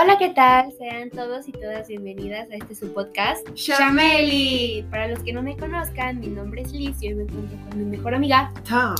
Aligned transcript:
Hola, 0.00 0.16
¿qué 0.16 0.28
tal? 0.28 0.70
Sean 0.78 1.10
todos 1.10 1.48
y 1.48 1.52
todas 1.52 1.88
bienvenidas 1.88 2.48
a 2.52 2.54
este 2.54 2.76
su 2.76 2.94
podcast, 2.94 3.44
Shameli. 3.56 4.86
Para 4.92 5.08
los 5.08 5.18
que 5.24 5.32
no 5.32 5.42
me 5.42 5.56
conozcan, 5.56 6.20
mi 6.20 6.28
nombre 6.28 6.62
es 6.62 6.70
Liz 6.70 7.02
y 7.02 7.08
hoy 7.08 7.14
me 7.16 7.22
encuentro 7.24 7.58
con 7.68 7.78
mi 7.80 7.96
mejor 7.96 8.14
amiga. 8.14 8.52
Tom. 8.68 8.94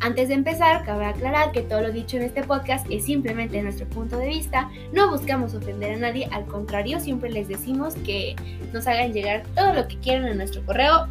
Antes 0.00 0.28
de 0.28 0.34
empezar, 0.34 0.84
cabe 0.84 1.06
aclarar 1.06 1.50
que 1.52 1.62
todo 1.62 1.80
lo 1.80 1.92
dicho 1.92 2.18
en 2.18 2.24
este 2.24 2.42
podcast 2.42 2.86
es 2.90 3.06
simplemente 3.06 3.62
nuestro 3.62 3.88
punto 3.88 4.18
de 4.18 4.28
vista. 4.28 4.70
No 4.92 5.10
buscamos 5.10 5.54
ofender 5.54 5.92
a 5.94 5.96
nadie, 5.96 6.28
al 6.30 6.44
contrario, 6.44 7.00
siempre 7.00 7.30
les 7.30 7.48
decimos 7.48 7.94
que 8.04 8.36
nos 8.74 8.86
hagan 8.86 9.14
llegar 9.14 9.44
todo 9.54 9.72
lo 9.72 9.88
que 9.88 9.98
quieran 10.00 10.26
a 10.26 10.34
nuestro 10.34 10.62
correo 10.66 11.08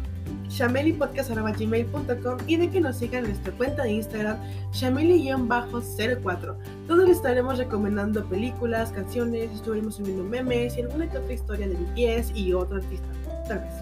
shamelipodcast.gmail.com 0.54 2.38
y 2.46 2.56
de 2.56 2.70
que 2.70 2.80
nos 2.80 2.96
sigan 2.96 3.24
en 3.24 3.30
nuestra 3.30 3.52
cuenta 3.54 3.82
de 3.82 3.92
Instagram 3.92 4.38
shameli-04. 4.72 6.56
Todos 6.86 7.08
les 7.08 7.16
estaremos 7.16 7.58
recomendando 7.58 8.24
películas, 8.24 8.90
canciones, 8.92 9.50
estuvimos 9.52 9.96
subiendo 9.96 10.24
memes 10.24 10.76
y 10.78 10.82
alguna 10.82 11.10
que 11.10 11.18
otra 11.18 11.32
historia 11.32 11.68
de 11.68 11.74
BTS 11.74 12.36
y 12.36 12.52
otro 12.52 12.76
artista, 12.76 13.06
tal 13.48 13.58
vez. 13.60 13.74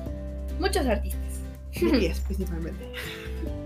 Muchos 0.58 0.86
artistas. 0.86 1.20
BTS 1.80 2.20
principalmente. 2.26 2.84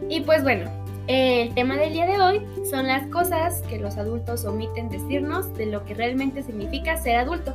Y 0.09 0.21
pues 0.21 0.43
bueno, 0.43 0.71
el 1.09 1.55
tema 1.55 1.77
del 1.77 1.93
día 1.93 2.07
de 2.07 2.19
hoy 2.21 2.43
son 2.69 2.89
las 2.89 3.07
cosas 3.09 3.63
que 3.69 3.79
los 3.79 3.97
adultos 3.97 4.45
omiten 4.45 4.89
decirnos 4.89 5.53
de 5.55 5.67
lo 5.67 5.85
que 5.85 5.95
realmente 5.95 6.43
significa 6.43 6.97
ser 6.97 7.17
adulto. 7.17 7.55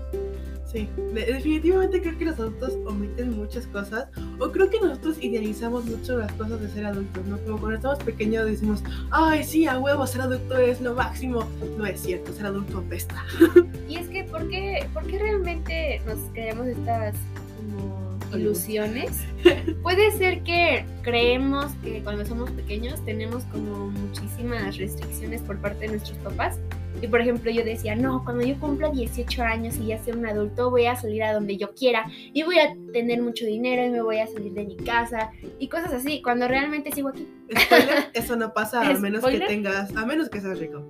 Sí, 0.72 0.88
definitivamente 1.14 2.02
creo 2.02 2.18
que 2.18 2.26
los 2.26 2.40
adultos 2.40 2.78
omiten 2.86 3.36
muchas 3.36 3.68
cosas 3.68 4.08
o 4.40 4.50
creo 4.52 4.70
que 4.70 4.80
nosotros 4.80 5.18
idealizamos 5.22 5.84
mucho 5.84 6.18
las 6.18 6.32
cosas 6.34 6.62
de 6.62 6.70
ser 6.70 6.86
adultos, 6.86 7.26
¿no? 7.26 7.38
Como 7.40 7.58
cuando 7.58 7.76
estamos 7.76 8.00
pequeños 8.00 8.46
decimos, 8.46 8.82
ay, 9.10 9.44
sí, 9.44 9.66
a 9.66 9.78
huevo, 9.78 10.08
ser 10.08 10.22
adulto 10.22 10.58
es 10.58 10.80
lo 10.80 10.94
máximo. 10.94 11.46
No 11.78 11.86
es 11.86 12.00
cierto, 12.00 12.32
ser 12.32 12.46
adulto 12.46 12.78
apesta. 12.78 13.24
Y 13.90 13.98
es 13.98 14.08
que, 14.08 14.24
¿por 14.24 14.48
qué, 14.48 14.88
por 14.94 15.05
qué 15.05 15.20
realmente 15.20 16.02
nos 16.05 16.18
creamos 16.32 16.68
estas 16.68 17.16
como 17.58 18.18
ilusiones? 18.34 19.20
Puede 19.84 20.12
ser 20.12 20.41
que 20.44 20.85
creemos 21.02 21.74
que 21.84 22.02
cuando 22.02 22.26
somos 22.26 22.50
pequeños 22.52 23.04
tenemos 23.04 23.44
como 23.46 23.90
muchísimas 23.90 24.78
restricciones 24.78 25.41
por 25.41 25.58
parte 25.58 25.80
de 25.82 25.88
nuestros 25.90 26.18
papás 26.20 26.58
y 27.02 27.08
por 27.08 27.22
ejemplo 27.22 27.52
yo 27.52 27.64
decía, 27.64 27.96
no, 27.96 28.24
cuando 28.24 28.46
yo 28.46 28.60
cumpla 28.60 28.90
18 28.90 29.44
años 29.44 29.78
y 29.78 29.88
ya 29.88 29.98
sea 29.98 30.14
un 30.14 30.26
adulto, 30.26 30.70
voy 30.70 30.86
a 30.86 30.96
salir 30.96 31.24
a 31.24 31.34
donde 31.34 31.58
yo 31.58 31.74
quiera 31.74 32.06
y 32.34 32.44
voy 32.44 32.60
a 32.60 32.76
tener 32.92 33.22
mucho 33.22 33.46
dinero 33.46 33.86
y 33.86 33.90
me 33.90 34.02
voy 34.02 34.18
a 34.18 34.28
salir 34.28 34.54
de 34.54 34.66
mi 34.66 34.78
casa 34.78 35.32
y 35.60 35.68
cosas 35.68 35.94
así, 35.94 36.22
cuando 36.22 36.48
realmente 36.48 36.92
sigo 36.92 37.10
aquí. 37.10 37.28
eso 38.14 38.36
no 38.36 38.54
pasa 38.54 38.88
a 38.88 38.94
menos 38.96 39.24
que 39.24 39.40
tengas, 39.40 39.96
a 39.96 40.06
menos 40.06 40.30
que 40.30 40.42
seas 40.42 40.60
rico. 40.60 40.86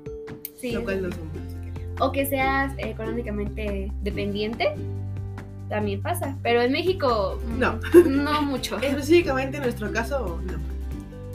Sí. 0.60 0.72
Lo 0.72 0.84
cual 0.84 1.04
no 1.04 1.10
es 1.10 1.16
O 2.00 2.12
que 2.12 2.26
seas 2.26 2.74
económicamente 2.78 3.92
dependiente. 4.02 4.74
También 5.70 6.02
pasa, 6.02 6.38
pero 6.44 6.62
en 6.62 6.74
México 6.74 7.40
mm, 7.46 7.60
no, 7.60 7.80
no 8.06 8.42
mucho. 8.42 8.78
Específicamente 8.82 9.58
en 9.58 9.64
nuestro 9.64 9.90
caso, 9.92 10.42
no. 10.46 10.60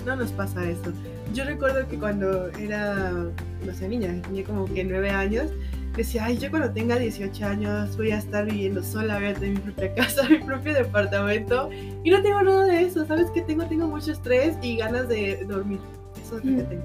No 0.04 0.14
nos 0.14 0.30
pasa 0.32 0.62
eso. 0.68 0.92
Yo 1.36 1.44
recuerdo 1.44 1.86
que 1.86 1.98
cuando 1.98 2.48
era, 2.52 3.10
no 3.10 3.74
sé, 3.74 3.86
niña, 3.88 4.22
tenía 4.22 4.42
como 4.42 4.64
que 4.64 4.82
nueve 4.82 5.10
años, 5.10 5.50
decía, 5.94 6.24
ay, 6.24 6.38
yo 6.38 6.48
cuando 6.48 6.70
tenga 6.70 6.98
18 6.98 7.44
años 7.44 7.94
voy 7.98 8.10
a 8.12 8.16
estar 8.16 8.46
viviendo 8.46 8.82
sola, 8.82 9.16
voy 9.16 9.26
a 9.26 9.34
tener 9.34 9.50
mi 9.50 9.58
propia 9.58 9.94
casa, 9.96 10.26
mi 10.30 10.38
propio 10.38 10.72
departamento. 10.72 11.68
Y 12.04 12.08
no 12.08 12.22
tengo 12.22 12.40
nada 12.40 12.64
de 12.64 12.84
eso, 12.84 13.04
¿sabes 13.04 13.30
qué 13.34 13.42
tengo? 13.42 13.66
Tengo 13.66 13.86
mucho 13.86 14.12
estrés 14.12 14.56
y 14.62 14.78
ganas 14.78 15.10
de 15.10 15.44
dormir. 15.44 15.78
Eso 16.18 16.38
es 16.38 16.44
lo 16.46 16.56
que 16.56 16.62
mm. 16.62 16.68
tengo. 16.70 16.84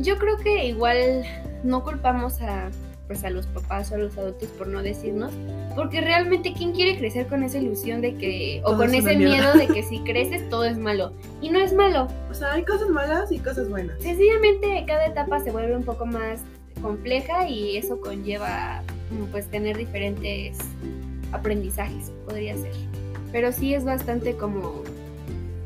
Yo 0.00 0.18
creo 0.18 0.36
que 0.38 0.66
igual 0.66 1.22
no 1.62 1.84
culpamos 1.84 2.42
a 2.42 2.68
pues 3.12 3.24
a 3.24 3.30
los 3.30 3.46
papás 3.46 3.92
o 3.92 3.96
a 3.96 3.98
los 3.98 4.16
adultos 4.16 4.48
por 4.56 4.66
no 4.66 4.82
decirnos, 4.82 5.32
porque 5.76 6.00
realmente 6.00 6.54
quién 6.56 6.72
quiere 6.72 6.96
crecer 6.96 7.26
con 7.26 7.42
esa 7.42 7.58
ilusión 7.58 8.00
de 8.00 8.14
que 8.14 8.62
o 8.64 8.74
con 8.74 8.94
ese 8.94 9.16
miedo 9.16 9.52
de 9.52 9.66
que 9.66 9.82
si 9.82 9.98
creces 9.98 10.48
todo 10.48 10.64
es 10.64 10.78
malo 10.78 11.12
y 11.42 11.50
no 11.50 11.58
es 11.58 11.74
malo. 11.74 12.08
O 12.30 12.34
sea, 12.34 12.54
hay 12.54 12.64
cosas 12.64 12.88
malas 12.88 13.30
y 13.30 13.38
cosas 13.38 13.68
buenas. 13.68 14.00
Sencillamente 14.00 14.82
cada 14.86 15.06
etapa 15.06 15.40
se 15.40 15.50
vuelve 15.50 15.76
un 15.76 15.84
poco 15.84 16.06
más 16.06 16.40
compleja 16.80 17.46
y 17.46 17.76
eso 17.76 18.00
conlleva 18.00 18.82
pues 19.30 19.46
tener 19.48 19.76
diferentes 19.76 20.56
aprendizajes, 21.32 22.12
podría 22.24 22.56
ser. 22.56 22.72
Pero 23.30 23.52
sí 23.52 23.74
es 23.74 23.84
bastante 23.84 24.36
como 24.36 24.84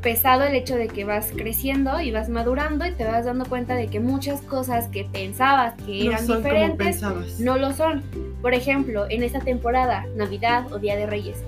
pesado 0.03 0.45
el 0.45 0.55
hecho 0.55 0.77
de 0.77 0.89
que 0.89 1.05
vas 1.05 1.33
creciendo 1.35 2.01
y 2.01 2.11
vas 2.11 2.29
madurando 2.29 2.87
y 2.87 2.93
te 2.93 3.05
vas 3.05 3.25
dando 3.25 3.45
cuenta 3.45 3.75
de 3.75 3.89
que 3.89 4.01
muchas 4.01 4.41
cosas 4.43 4.89
que 4.89 5.05
pensabas 5.05 5.75
que 5.85 6.07
eran 6.07 6.27
diferentes 6.27 7.03
no 7.41 7.57
lo 7.57 7.73
son. 7.73 8.03
Por 8.43 8.55
ejemplo, 8.55 9.07
en 9.09 9.23
esta 9.23 9.41
temporada, 9.41 10.07
Navidad 10.15 10.73
o 10.73 10.79
Día 10.79 10.97
de 10.97 11.07
Reyes. 11.07 11.39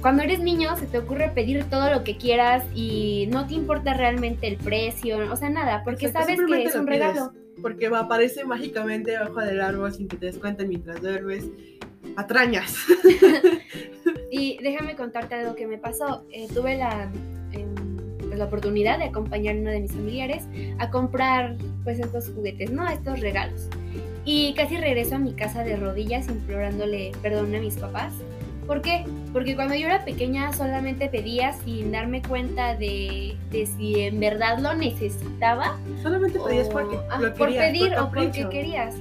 Cuando 0.00 0.24
eres 0.24 0.40
niño 0.40 0.76
se 0.76 0.86
te 0.86 0.98
ocurre 0.98 1.28
pedir 1.28 1.64
todo 1.70 1.88
lo 1.92 2.02
que 2.02 2.16
quieras 2.16 2.64
y 2.74 3.28
no 3.30 3.46
te 3.46 3.54
importa 3.54 3.94
realmente 3.94 4.48
el 4.48 4.56
precio, 4.56 5.18
o 5.30 5.36
sea, 5.36 5.48
nada, 5.48 5.84
porque 5.84 6.10
sabes 6.10 6.40
que 6.44 6.64
es 6.64 6.74
un 6.74 6.88
regalo. 6.88 7.32
Porque 7.60 7.86
aparece 7.86 8.44
mágicamente 8.44 9.12
debajo 9.12 9.40
del 9.40 9.60
árbol 9.60 9.92
sin 9.92 10.08
que 10.08 10.16
te 10.16 10.26
des 10.26 10.38
cuenta 10.38 10.64
mientras 10.64 11.00
duermes. 11.00 11.48
Atrañas. 12.16 12.74
y 14.32 14.58
déjame 14.60 14.96
contarte 14.96 15.36
algo 15.36 15.54
que 15.54 15.68
me 15.68 15.78
pasó. 15.78 16.24
Eh, 16.32 16.48
tuve 16.52 16.76
la 16.76 17.08
pues, 18.32 18.38
la 18.38 18.46
oportunidad 18.46 18.98
de 18.98 19.04
acompañar 19.04 19.56
a 19.56 19.58
uno 19.58 19.70
de 19.70 19.80
mis 19.80 19.92
familiares 19.92 20.44
a 20.78 20.88
comprar 20.88 21.54
pues 21.84 21.98
estos 21.98 22.30
juguetes, 22.30 22.70
¿no? 22.70 22.88
Estos 22.88 23.20
regalos. 23.20 23.68
Y 24.24 24.54
casi 24.54 24.78
regreso 24.78 25.16
a 25.16 25.18
mi 25.18 25.34
casa 25.34 25.62
de 25.64 25.76
rodillas 25.76 26.28
implorándole 26.28 27.12
perdón 27.20 27.54
a 27.54 27.60
mis 27.60 27.76
papás. 27.76 28.14
¿Por 28.66 28.80
qué? 28.80 29.04
Porque 29.34 29.54
cuando 29.54 29.74
yo 29.74 29.86
era 29.86 30.02
pequeña 30.06 30.50
solamente 30.54 31.10
pedía 31.10 31.52
sin 31.52 31.92
darme 31.92 32.22
cuenta 32.22 32.74
de, 32.74 33.36
de 33.50 33.66
si 33.66 34.00
en 34.00 34.18
verdad 34.18 34.60
lo 34.60 34.74
necesitaba. 34.74 35.76
Solamente 36.02 36.40
pedías 36.40 36.70
porque 36.70 36.96
lo 37.20 37.34
por 37.34 37.50
pedir 37.50 37.94
o 37.98 38.10
porque 38.10 38.48
querías. 38.48 38.94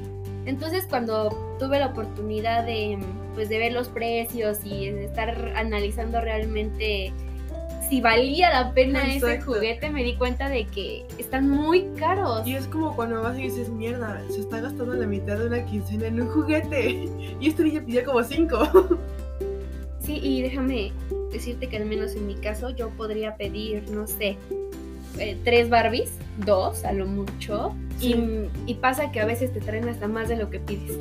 Entonces 0.45 0.87
cuando 0.89 1.55
tuve 1.57 1.79
la 1.79 1.87
oportunidad 1.87 2.65
de, 2.65 2.97
pues, 3.33 3.47
de 3.47 3.59
ver 3.59 3.71
los 3.71 3.87
precios 3.87 4.59
y 4.65 4.89
de 4.89 5.05
estar 5.05 5.53
analizando 5.55 6.19
realmente 6.19 7.13
si 7.91 7.99
valía 7.99 8.49
la 8.51 8.73
pena 8.73 9.03
ese 9.13 9.41
juguete, 9.41 9.89
me 9.89 10.01
di 10.01 10.15
cuenta 10.15 10.47
de 10.47 10.63
que 10.63 11.05
están 11.17 11.49
muy 11.49 11.87
caros. 11.97 12.47
Y 12.47 12.55
es 12.55 12.65
como 12.67 12.95
cuando 12.95 13.21
vas 13.21 13.37
y 13.37 13.41
dices, 13.41 13.67
mierda, 13.67 14.23
se 14.29 14.39
está 14.39 14.61
gastando 14.61 14.93
la 14.93 15.05
mitad 15.05 15.37
de 15.37 15.47
una 15.47 15.65
quincena 15.65 16.07
en 16.07 16.21
un 16.21 16.29
juguete. 16.29 17.09
Y 17.41 17.49
este 17.49 17.63
niño 17.63 17.83
pidió 17.85 18.05
como 18.05 18.23
cinco. 18.23 18.59
Sí, 19.99 20.19
y 20.23 20.41
déjame 20.41 20.93
decirte 21.31 21.67
que 21.67 21.77
al 21.77 21.85
menos 21.85 22.15
en 22.15 22.25
mi 22.25 22.33
caso 22.33 22.71
yo 22.71 22.89
podría 22.89 23.35
pedir, 23.35 23.87
no 23.91 24.07
sé, 24.07 24.35
eh, 25.19 25.37
tres 25.43 25.69
Barbies, 25.69 26.13
dos 26.43 26.83
a 26.85 26.91
lo 26.91 27.05
mucho. 27.05 27.75
Y, 27.99 28.73
pasa 28.81 29.11
que 29.11 29.19
a 29.19 29.25
veces 29.25 29.53
te 29.53 29.59
traen 29.59 29.87
hasta 29.87 30.07
más 30.07 30.27
de 30.27 30.37
lo 30.37 30.49
que 30.49 30.59
pides. 30.59 30.97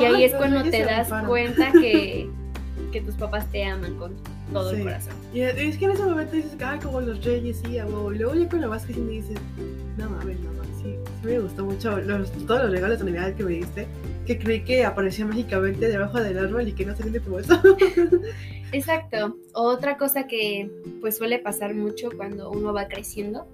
Y 0.00 0.04
ahí 0.04 0.24
es 0.24 0.34
cuando 0.34 0.62
te 0.62 0.82
das 0.82 1.10
cuenta 1.26 1.72
que, 1.72 2.30
que 2.92 3.00
tus 3.02 3.16
papás 3.16 3.44
te 3.50 3.64
aman 3.64 3.96
con 3.96 4.14
todo 4.52 4.70
el 4.70 4.82
corazón. 4.82 5.14
Y 5.32 5.40
es 5.40 5.76
que 5.76 5.84
en 5.84 5.90
ese 5.92 6.02
momento 6.02 6.36
dices, 6.36 6.56
ah, 6.60 6.78
como 6.82 7.00
los 7.00 7.24
reyes, 7.24 7.60
sí, 7.64 7.78
a 7.78 7.86
Y 7.86 8.18
luego 8.18 8.34
ya 8.34 8.48
cuando 8.48 8.70
vas 8.70 8.84
creciendo 8.84 9.12
y 9.12 9.16
dices, 9.16 9.38
no 9.96 10.10
mames, 10.10 10.40
no 10.40 10.52
mames, 10.52 10.76
sí, 10.82 10.94
sí 11.20 11.26
me 11.26 11.38
gustó 11.38 11.64
mucho 11.64 11.98
los, 11.98 12.30
todos 12.46 12.62
los 12.62 12.70
regalos 12.70 12.98
de 12.98 13.04
Navidad 13.04 13.34
que 13.34 13.44
me 13.44 13.52
diste, 13.52 13.86
que 14.26 14.38
creí 14.38 14.62
que 14.62 14.84
aparecía 14.84 15.26
mágicamente 15.26 15.88
debajo 15.88 16.20
del 16.20 16.38
árbol 16.38 16.68
y 16.68 16.72
que 16.72 16.86
no 16.86 16.96
se 16.96 17.08
de 17.08 17.20
tu 17.20 17.38
eso. 17.38 17.60
Exacto. 18.72 19.36
Otra 19.54 19.96
cosa 19.96 20.26
que 20.26 20.70
pues 21.00 21.16
suele 21.16 21.38
pasar 21.38 21.74
mucho 21.74 22.10
cuando 22.16 22.50
uno 22.50 22.72
va 22.72 22.88
creciendo 22.88 23.46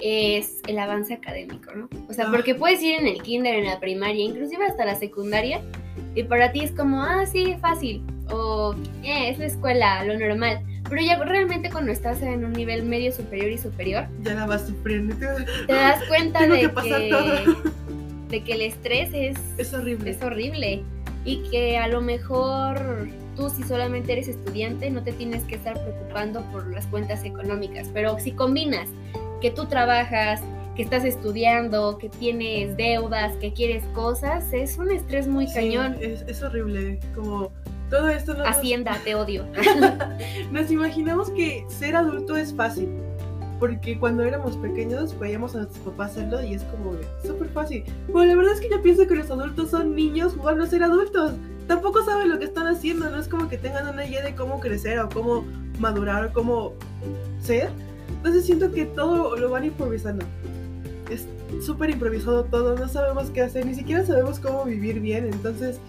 es 0.00 0.60
el 0.66 0.78
avance 0.78 1.14
académico, 1.14 1.72
¿no? 1.74 1.88
O 2.08 2.12
sea, 2.12 2.30
porque 2.30 2.52
ah. 2.52 2.56
puedes 2.58 2.82
ir 2.82 3.00
en 3.00 3.06
el 3.06 3.22
kinder, 3.22 3.54
en 3.54 3.66
la 3.66 3.80
primaria, 3.80 4.24
inclusive 4.24 4.64
hasta 4.64 4.84
la 4.84 4.94
secundaria, 4.94 5.62
y 6.14 6.24
para 6.24 6.52
ti 6.52 6.60
es 6.60 6.72
como, 6.72 7.02
ah, 7.02 7.24
sí, 7.26 7.56
fácil, 7.60 8.02
o 8.30 8.74
eh, 9.02 9.30
es 9.30 9.38
la 9.38 9.46
escuela, 9.46 10.04
lo 10.04 10.18
normal. 10.18 10.60
Pero 10.88 11.02
ya 11.02 11.22
realmente 11.22 11.70
cuando 11.70 11.90
estás 11.92 12.22
en 12.22 12.44
un 12.44 12.52
nivel 12.52 12.84
medio 12.84 13.12
superior 13.12 13.50
y 13.50 13.58
superior, 13.58 14.06
ya 14.22 14.34
la 14.34 14.46
vas 14.46 14.66
sufriendo. 14.66 15.16
Te 15.66 15.72
das 15.72 16.02
cuenta 16.08 16.46
de 16.46 16.70
que, 16.70 17.56
de 18.28 18.44
que 18.44 18.52
el 18.52 18.62
estrés 18.62 19.10
es, 19.12 19.36
es 19.58 19.74
horrible. 19.74 20.10
Es 20.10 20.22
horrible. 20.22 20.82
Y 21.24 21.42
que 21.50 21.76
a 21.76 21.88
lo 21.88 22.00
mejor 22.00 23.08
tú 23.36 23.50
si 23.50 23.64
solamente 23.64 24.12
eres 24.12 24.28
estudiante 24.28 24.90
no 24.90 25.02
te 25.02 25.12
tienes 25.12 25.42
que 25.44 25.56
estar 25.56 25.74
preocupando 25.74 26.42
por 26.52 26.72
las 26.72 26.86
cuentas 26.86 27.24
económicas. 27.24 27.88
Pero 27.92 28.18
si 28.20 28.30
combinas 28.30 28.88
que 29.40 29.50
tú 29.50 29.66
trabajas, 29.66 30.40
que 30.76 30.82
estás 30.82 31.04
estudiando, 31.04 31.98
que 31.98 32.08
tienes 32.08 32.76
deudas, 32.76 33.32
que 33.38 33.52
quieres 33.52 33.82
cosas, 33.94 34.52
es 34.52 34.78
un 34.78 34.90
estrés 34.90 35.26
muy 35.26 35.50
cañón. 35.52 35.96
Es, 36.00 36.22
es 36.28 36.42
horrible, 36.42 37.00
como 37.14 37.50
todo 37.90 38.08
esto 38.08 38.34
Hacienda, 38.44 38.98
te 39.04 39.14
odio. 39.14 39.44
nos 40.52 40.70
imaginamos 40.70 41.30
que 41.30 41.64
ser 41.68 41.96
adulto 41.96 42.36
es 42.36 42.54
fácil. 42.54 42.88
Porque 43.58 43.98
cuando 43.98 44.22
éramos 44.22 44.56
pequeños 44.58 45.18
veíamos 45.18 45.54
a 45.54 45.58
nuestros 45.58 45.82
papás 45.84 46.12
hacerlo 46.12 46.42
y 46.42 46.54
es 46.54 46.62
como 46.64 46.92
súper 47.24 47.48
fácil. 47.48 47.84
Bueno, 48.08 48.32
la 48.32 48.36
verdad 48.36 48.54
es 48.54 48.60
que 48.60 48.68
yo 48.68 48.82
pienso 48.82 49.06
que 49.06 49.14
los 49.14 49.30
adultos 49.30 49.70
son 49.70 49.94
niños 49.94 50.34
jugando 50.36 50.64
a 50.64 50.66
ser 50.66 50.82
adultos. 50.82 51.32
Tampoco 51.66 52.04
saben 52.04 52.28
lo 52.28 52.38
que 52.38 52.44
están 52.44 52.66
haciendo, 52.66 53.08
no 53.10 53.18
es 53.18 53.28
como 53.28 53.48
que 53.48 53.56
tengan 53.56 53.88
una 53.88 54.04
idea 54.04 54.22
de 54.22 54.34
cómo 54.34 54.60
crecer 54.60 54.98
o 54.98 55.08
cómo 55.08 55.44
madurar 55.78 56.26
o 56.26 56.32
cómo 56.32 56.74
ser. 57.40 57.70
Entonces 58.08 58.44
siento 58.44 58.70
que 58.70 58.84
todo 58.84 59.36
lo 59.36 59.50
van 59.50 59.64
improvisando. 59.64 60.24
Es 61.10 61.26
súper 61.64 61.90
improvisado 61.90 62.44
todo, 62.44 62.76
no 62.76 62.88
sabemos 62.88 63.30
qué 63.30 63.42
hacer, 63.42 63.64
ni 63.64 63.74
siquiera 63.74 64.04
sabemos 64.04 64.38
cómo 64.38 64.64
vivir 64.64 65.00
bien. 65.00 65.30
Entonces 65.32 65.80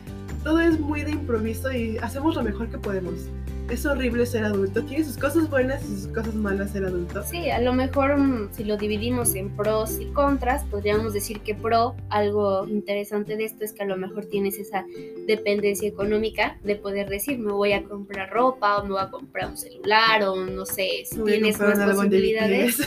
todo 0.43 0.59
es 0.59 0.79
muy 0.79 1.03
de 1.03 1.11
improviso 1.11 1.71
y 1.71 1.97
hacemos 1.97 2.35
lo 2.35 2.43
mejor 2.43 2.69
que 2.69 2.77
podemos 2.77 3.27
es 3.69 3.85
horrible 3.85 4.25
ser 4.25 4.45
adulto. 4.45 4.83
Tiene 4.83 5.03
sus 5.03 5.17
cosas 5.17 5.49
buenas 5.49 5.83
y 5.83 5.87
sus 5.87 6.07
cosas 6.07 6.33
malas 6.35 6.71
ser 6.71 6.85
adulto. 6.85 7.23
Sí, 7.23 7.49
a 7.49 7.59
lo 7.59 7.73
mejor 7.73 8.17
mm, 8.17 8.49
si 8.53 8.63
lo 8.63 8.77
dividimos 8.77 9.35
en 9.35 9.55
pros 9.55 9.99
y 9.99 10.05
contras, 10.07 10.63
podríamos 10.65 11.13
decir 11.13 11.41
que 11.41 11.53
pro, 11.55 11.95
algo 12.09 12.65
interesante 12.67 13.35
de 13.35 13.45
esto 13.45 13.65
es 13.65 13.73
que 13.73 13.83
a 13.83 13.85
lo 13.85 13.97
mejor 13.97 14.25
tienes 14.25 14.57
esa 14.57 14.85
dependencia 15.27 15.87
económica 15.87 16.57
de 16.63 16.75
poder 16.75 17.09
decir, 17.09 17.39
me 17.39 17.51
voy 17.51 17.73
a 17.73 17.83
comprar 17.83 18.29
ropa 18.31 18.77
o 18.77 18.83
me 18.83 18.91
voy 18.91 19.01
a 19.01 19.09
comprar 19.09 19.49
un 19.49 19.57
celular 19.57 20.23
o 20.23 20.35
no 20.45 20.65
sé, 20.65 21.03
si 21.05 21.21
tienes 21.23 21.59
más 21.59 21.77
posibilidades, 21.77 22.79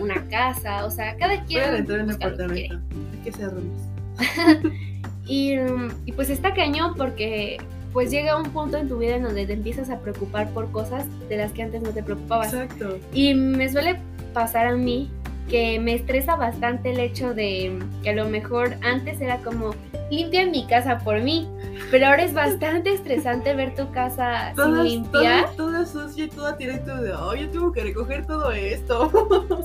una 0.00 0.26
casa, 0.28 0.84
o 0.84 0.90
sea, 0.90 1.16
cada 1.16 1.44
quien... 1.44 1.62
Pueden 1.62 1.76
entrar 1.80 2.00
en 2.00 2.06
un 2.06 2.12
apartamento. 2.12 2.80
Hay 3.12 3.18
que 3.24 3.32
ser 3.32 3.50
y, 5.26 5.56
y 6.04 6.12
pues 6.12 6.30
está 6.30 6.54
cañón 6.54 6.94
porque 6.96 7.58
pues 7.92 8.10
llega 8.10 8.36
un 8.36 8.50
punto 8.50 8.76
en 8.76 8.88
tu 8.88 8.98
vida 8.98 9.16
en 9.16 9.22
donde 9.22 9.46
te 9.46 9.54
empiezas 9.54 9.88
a 9.90 10.00
preocupar 10.00 10.50
por 10.50 10.70
cosas 10.70 11.06
de 11.28 11.38
las 11.38 11.52
que 11.52 11.62
antes 11.62 11.80
no 11.82 11.90
te 11.90 12.02
preocupabas. 12.02 12.52
Exacto. 12.52 12.98
Y 13.12 13.34
me 13.34 13.70
suele 13.70 13.98
pasar 14.34 14.66
a 14.66 14.76
mí 14.76 15.10
que 15.48 15.78
me 15.78 15.94
estresa 15.94 16.36
bastante 16.36 16.90
el 16.90 17.00
hecho 17.00 17.32
de 17.32 17.78
que 18.02 18.10
a 18.10 18.12
lo 18.12 18.28
mejor 18.28 18.76
antes 18.82 19.20
era 19.20 19.38
como 19.38 19.74
limpia 20.10 20.46
mi 20.46 20.66
casa 20.66 20.98
por 20.98 21.20
mí, 21.22 21.48
pero 21.90 22.06
ahora 22.06 22.24
es 22.24 22.34
bastante 22.34 22.92
estresante 22.92 23.54
ver 23.54 23.74
tu 23.74 23.90
casa 23.92 24.52
sin 24.54 24.82
limpiar. 24.82 25.50
Toda, 25.56 25.86
sucia 25.86 26.24
y 26.24 26.28
toda 26.28 26.52
directa 26.52 27.00
de, 27.00 27.12
oh, 27.12 27.34
yo 27.34 27.48
tengo 27.48 27.72
que 27.72 27.82
recoger 27.82 28.26
todo 28.26 28.52
esto. 28.52 29.10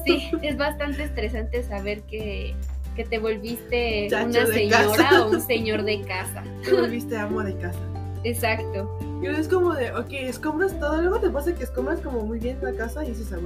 Sí, 0.06 0.32
es 0.42 0.58
bastante 0.58 1.04
estresante 1.04 1.64
saber 1.64 2.02
que, 2.04 2.56
que 2.96 3.06
te 3.06 3.20
volviste 3.20 4.08
una 4.08 4.46
señora 4.46 5.26
o 5.26 5.32
un 5.32 5.42
señor 5.42 5.84
de 5.84 6.02
casa. 6.02 6.44
Te 6.64 6.74
volviste 6.74 7.18
amo 7.18 7.44
de 7.44 7.56
casa. 7.58 7.80
Exacto. 8.24 8.98
Y 9.22 9.28
es 9.28 9.48
como 9.48 9.74
de, 9.74 9.92
ok, 9.92 10.12
escombras 10.12 10.78
todo. 10.80 11.02
Luego 11.02 11.20
te 11.20 11.30
pasa 11.30 11.54
que 11.54 11.64
escombras 11.64 12.02
como 12.02 12.22
muy 12.22 12.40
bien 12.40 12.58
la 12.62 12.74
casa 12.74 13.04
y 13.04 13.10
dices, 13.10 13.32
ah, 13.34 13.40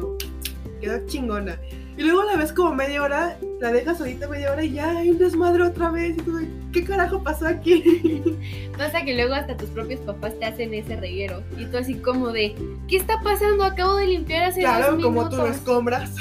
quedó 0.80 1.06
chingona. 1.06 1.60
Y 1.98 2.04
luego 2.04 2.24
la 2.24 2.36
ves 2.36 2.52
como 2.52 2.74
media 2.74 3.02
hora, 3.02 3.38
la 3.62 3.72
dejas 3.72 4.02
ahorita 4.02 4.28
media 4.28 4.52
hora 4.52 4.64
y 4.64 4.74
ya 4.74 4.98
hay 4.98 5.12
un 5.12 5.18
desmadre 5.18 5.64
otra 5.64 5.90
vez. 5.92 6.18
Y 6.18 6.22
tú, 6.22 6.40
¿qué 6.74 6.84
carajo 6.84 7.24
pasó 7.24 7.48
aquí? 7.48 8.22
Pasa 8.78 9.04
que 9.04 9.16
luego 9.16 9.34
hasta 9.34 9.56
tus 9.56 9.70
propios 9.70 10.02
papás 10.02 10.38
te 10.38 10.46
hacen 10.46 10.74
ese 10.74 10.98
reguero. 10.98 11.42
Y 11.58 11.66
tú 11.66 11.78
así 11.78 11.96
como 11.96 12.32
de, 12.32 12.56
¿qué 12.90 12.98
está 12.98 13.22
pasando? 13.22 13.64
Acabo 13.64 13.96
de 13.96 14.08
limpiar 14.08 14.44
hace 14.44 14.62
Claro, 14.62 15.00
como 15.02 15.30
tú 15.30 15.38
lo 15.38 15.48
escombras. 15.48 16.16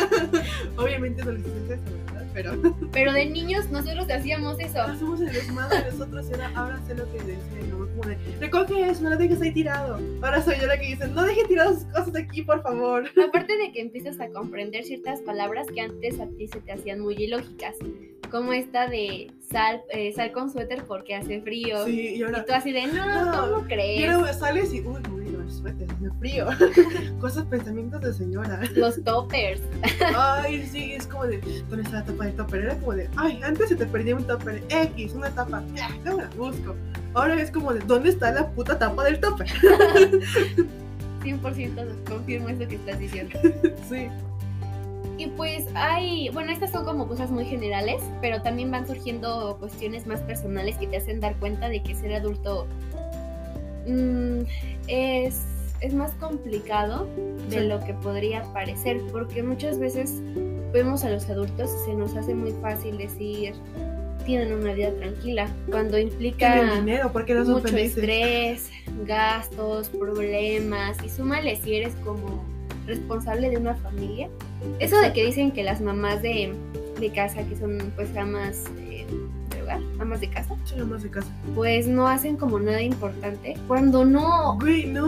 Obviamente 0.76 1.24
no 1.24 1.32
le 1.32 1.40
hiciste 1.40 1.74
eso. 1.74 2.07
Pero... 2.38 2.52
Pero 2.92 3.12
de 3.12 3.26
niños 3.26 3.68
nosotros 3.70 4.08
hacíamos 4.08 4.60
eso. 4.60 4.80
Hacemos 4.80 5.20
el 5.20 5.32
desmadre 5.32 5.90
nosotros 5.90 6.26
y 6.30 6.56
ahora 6.56 6.80
sé 6.86 6.94
lo 6.94 7.04
que 7.10 7.18
decía, 7.18 7.66
¿no? 7.68 7.78
recoge 8.38 8.88
eso, 8.88 9.02
no 9.02 9.10
lo 9.10 9.16
dejes 9.16 9.42
ahí 9.42 9.52
tirado. 9.52 9.98
Ahora 10.22 10.40
soy 10.40 10.54
yo 10.60 10.68
la 10.68 10.78
que 10.78 10.86
dice, 10.86 11.08
no 11.08 11.24
dejes 11.24 11.48
tiradas 11.48 11.84
cosas 11.86 12.14
aquí, 12.14 12.42
por 12.42 12.62
favor. 12.62 13.10
Aparte 13.28 13.56
de 13.56 13.72
que 13.72 13.80
empiezas 13.80 14.20
a 14.20 14.28
comprender 14.28 14.84
ciertas 14.84 15.20
palabras 15.22 15.66
que 15.66 15.80
antes 15.80 16.20
a 16.20 16.28
ti 16.28 16.46
se 16.46 16.60
te 16.60 16.70
hacían 16.70 17.00
muy 17.00 17.16
ilógicas, 17.16 17.74
como 18.30 18.52
esta 18.52 18.86
de 18.86 19.32
sal, 19.50 19.82
eh, 19.90 20.12
sal 20.12 20.30
con 20.30 20.48
suéter 20.52 20.84
porque 20.84 21.16
hace 21.16 21.40
frío. 21.40 21.84
Sí, 21.86 22.14
y 22.16 22.22
ahora. 22.22 22.44
tú 22.44 22.52
así 22.52 22.70
de, 22.70 22.86
no, 22.86 23.24
no 23.24 23.54
¿cómo 23.56 23.66
crees? 23.66 24.00
Y 24.00 24.04
ahora 24.04 24.32
sales 24.32 24.72
y, 24.72 24.80
uy, 24.80 25.00
me 26.10 26.18
frío. 26.18 26.46
Cosas, 27.20 27.44
pensamientos 27.46 28.00
de 28.00 28.12
señora. 28.12 28.60
Los 28.74 29.02
toppers. 29.04 29.60
ay, 30.16 30.66
sí, 30.66 30.92
es 30.92 31.06
como 31.06 31.26
de, 31.26 31.38
¿dónde 31.68 31.84
está 31.84 31.98
la 31.98 32.04
tapa 32.04 32.24
del 32.24 32.34
topper? 32.34 32.60
Era 32.64 32.76
como 32.78 32.92
de, 32.92 33.08
ay, 33.16 33.40
antes 33.42 33.68
se 33.68 33.76
te 33.76 33.86
perdía 33.86 34.16
un 34.16 34.26
topper 34.26 34.62
X, 34.68 35.14
una 35.14 35.30
tapa, 35.30 35.62
ya, 35.74 35.90
no 36.04 36.16
la 36.16 36.28
busco. 36.36 36.74
Ahora 37.14 37.40
es 37.40 37.50
como 37.50 37.72
de, 37.72 37.80
¿dónde 37.80 38.10
está 38.10 38.30
la 38.32 38.48
puta 38.50 38.78
tapa 38.78 39.04
del 39.04 39.20
topper? 39.20 39.48
100% 41.22 42.04
confirmo 42.08 42.48
eso 42.48 42.66
que 42.68 42.76
estás 42.76 42.98
diciendo. 42.98 43.38
sí. 43.88 44.08
Y 45.16 45.26
pues 45.28 45.66
hay, 45.74 46.28
bueno, 46.30 46.52
estas 46.52 46.70
son 46.70 46.84
como 46.84 47.08
cosas 47.08 47.30
muy 47.30 47.44
generales, 47.44 48.02
pero 48.20 48.40
también 48.40 48.70
van 48.70 48.86
surgiendo 48.86 49.56
cuestiones 49.58 50.06
más 50.06 50.20
personales 50.20 50.76
que 50.76 50.86
te 50.86 50.96
hacen 50.96 51.18
dar 51.18 51.34
cuenta 51.36 51.68
de 51.68 51.82
que 51.82 51.94
ser 51.96 52.14
adulto 52.14 52.68
mm, 53.86 54.42
es, 54.86 55.42
es, 55.80 55.94
más 55.94 56.12
complicado 56.12 57.08
de 57.48 57.62
lo 57.62 57.80
que 57.80 57.94
podría 57.94 58.42
parecer, 58.52 59.00
porque 59.12 59.42
muchas 59.42 59.78
veces 59.78 60.20
vemos 60.72 61.04
a 61.04 61.10
los 61.10 61.28
adultos 61.28 61.70
y 61.74 61.90
se 61.90 61.94
nos 61.94 62.16
hace 62.16 62.34
muy 62.34 62.52
fácil 62.60 62.98
decir, 62.98 63.54
tienen 64.24 64.52
una 64.52 64.74
vida 64.74 64.92
tranquila, 64.92 65.48
cuando 65.70 65.98
implica 65.98 66.74
dinero, 66.74 67.10
porque 67.12 67.34
no 67.34 67.44
mucho 67.44 67.76
estrés, 67.76 68.70
gastos, 69.06 69.88
problemas, 69.88 70.96
y 71.04 71.08
súmale 71.08 71.56
si 71.56 71.76
eres 71.76 71.94
como 72.04 72.44
responsable 72.86 73.50
de 73.50 73.56
una 73.56 73.74
familia. 73.76 74.28
Eso 74.80 75.00
de 75.00 75.12
que 75.12 75.24
dicen 75.24 75.52
que 75.52 75.62
las 75.62 75.80
mamás 75.80 76.20
de, 76.22 76.52
de 76.98 77.10
casa, 77.10 77.42
que 77.44 77.56
son 77.56 77.92
pues 77.96 78.14
amas 78.16 78.64
amas 80.00 80.20
de 80.20 80.28
casa. 80.30 80.56
Sí, 80.64 80.78
amas 80.78 81.02
de 81.02 81.10
casa. 81.10 81.28
Pues 81.54 81.86
no 81.86 82.06
hacen 82.06 82.36
como 82.36 82.58
nada 82.58 82.82
importante. 82.82 83.56
Cuando 83.66 84.04
no, 84.04 84.58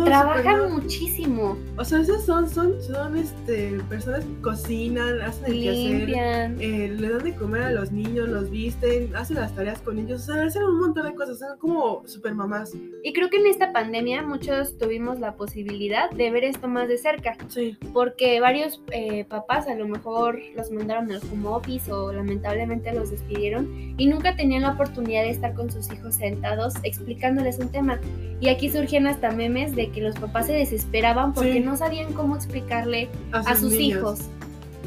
trabajan 0.05 0.73
muchísimo. 0.73 1.57
O 1.77 1.85
sea, 1.85 2.01
esas 2.01 2.25
son, 2.25 2.49
son, 2.49 2.83
son 2.83 3.17
este, 3.17 3.79
personas 3.89 4.25
que 4.25 4.41
cocinan, 4.43 5.21
hacen 5.21 5.47
el 5.47 5.61
Limpian. 5.61 6.61
eh, 6.61 6.95
le 6.99 7.09
dan 7.09 7.25
de 7.25 7.35
comer 7.35 7.63
a 7.63 7.71
los 7.71 7.93
niños, 7.93 8.29
los 8.29 8.51
visten, 8.51 9.15
hacen 9.17 9.37
las 9.37 9.55
tareas 9.55 9.81
con 9.81 9.99
ellos, 9.99 10.23
o 10.23 10.33
sea, 10.33 10.45
hacen 10.45 10.63
un 10.63 10.81
montón 10.81 11.07
de 11.07 11.15
cosas, 11.15 11.39
son 11.39 11.59
como 11.59 12.03
super 12.07 12.35
mamás. 12.35 12.73
Y 13.03 13.13
creo 13.13 13.31
que 13.31 13.39
en 13.39 13.47
esta 13.47 13.73
pandemia 13.73 14.23
muchos 14.23 14.77
tuvimos 14.79 15.21
la 15.21 15.37
posibilidad 15.37 16.11
de 16.11 16.31
ver 16.31 16.45
esto 16.45 16.69
más 16.69 16.89
de 16.89 16.99
cerca. 16.99 17.37
Sí. 17.49 17.77
Porque 17.93 18.41
varios 18.41 18.83
eh, 18.93 19.25
papás 19.25 19.69
a 19.69 19.75
lo 19.75 19.87
mejor 19.89 20.39
los 20.57 20.71
mandaron 20.71 21.11
al 21.11 21.21
home 21.33 21.49
office 21.49 21.91
o 21.93 22.13
lamentablemente 22.13 22.93
los 22.93 23.11
despidieron 23.11 23.95
y 23.97 24.07
nunca 24.07 24.37
tenían 24.37 24.50
tenían 24.51 24.63
la 24.63 24.73
oportunidad 24.73 25.23
de 25.23 25.31
estar 25.31 25.55
con 25.55 25.71
sus 25.71 25.93
hijos 25.93 26.17
sentados 26.17 26.75
explicándoles 26.83 27.61
un 27.61 27.69
tema. 27.69 28.01
Y 28.41 28.49
aquí 28.49 28.69
surgían 28.69 29.07
hasta 29.07 29.31
memes 29.31 29.77
de 29.77 29.91
que 29.91 30.01
los 30.01 30.17
papás 30.17 30.47
se 30.47 30.55
desesperaban 30.55 31.35
porque 31.35 31.61
no 31.61 31.77
sabían 31.77 32.13
cómo 32.15 32.35
explicarle 32.35 33.09
a, 33.31 33.55
sus, 33.55 33.75
hijos. 33.75 34.23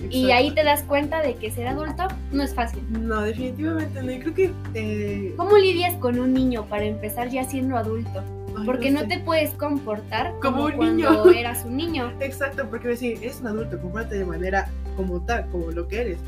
Y 0.10 0.32
ahí 0.32 0.52
te 0.52 0.66
das 0.66 0.84
cuenta 0.84 1.22
de 1.22 1.36
que 1.36 1.50
ser 1.50 1.70
adulto 1.70 2.10
no 2.34 2.44
es 2.44 2.54
fácil. 2.54 2.84
No, 2.90 3.22
definitivamente 3.22 4.04
no. 4.04 4.12
Y 4.12 4.20
creo 4.20 4.34
que... 4.34 4.52
Eh... 4.74 5.34
¿Cómo 5.38 5.58
lidias 5.58 5.96
con 5.96 6.20
un 6.20 6.34
niño 6.34 6.66
para 6.66 6.84
empezar 6.84 7.30
ya 7.30 7.46
siendo 7.46 7.78
adulto? 7.78 8.22
porque 8.66 8.92
no, 8.92 9.08
te 9.08 9.20
puedes 9.20 9.52
comportar 9.52 10.34
como, 10.42 10.66
un 10.66 10.74
cuando 10.74 11.32
eras 11.32 11.66
un 11.66 11.76
niño. 11.76 12.14
Exacto, 12.20 12.68
porque 12.70 12.90
decir, 12.90 13.18
eres 13.22 13.42
un 13.42 13.48
adulto, 13.48 13.80
compórtate 13.82 14.20
de 14.20 14.26
manera 14.26 14.70
como 14.96 15.22
tal, 15.22 15.50
como 15.50 15.72
lo 15.72 15.88
que 15.88 16.02
eres. 16.02 16.20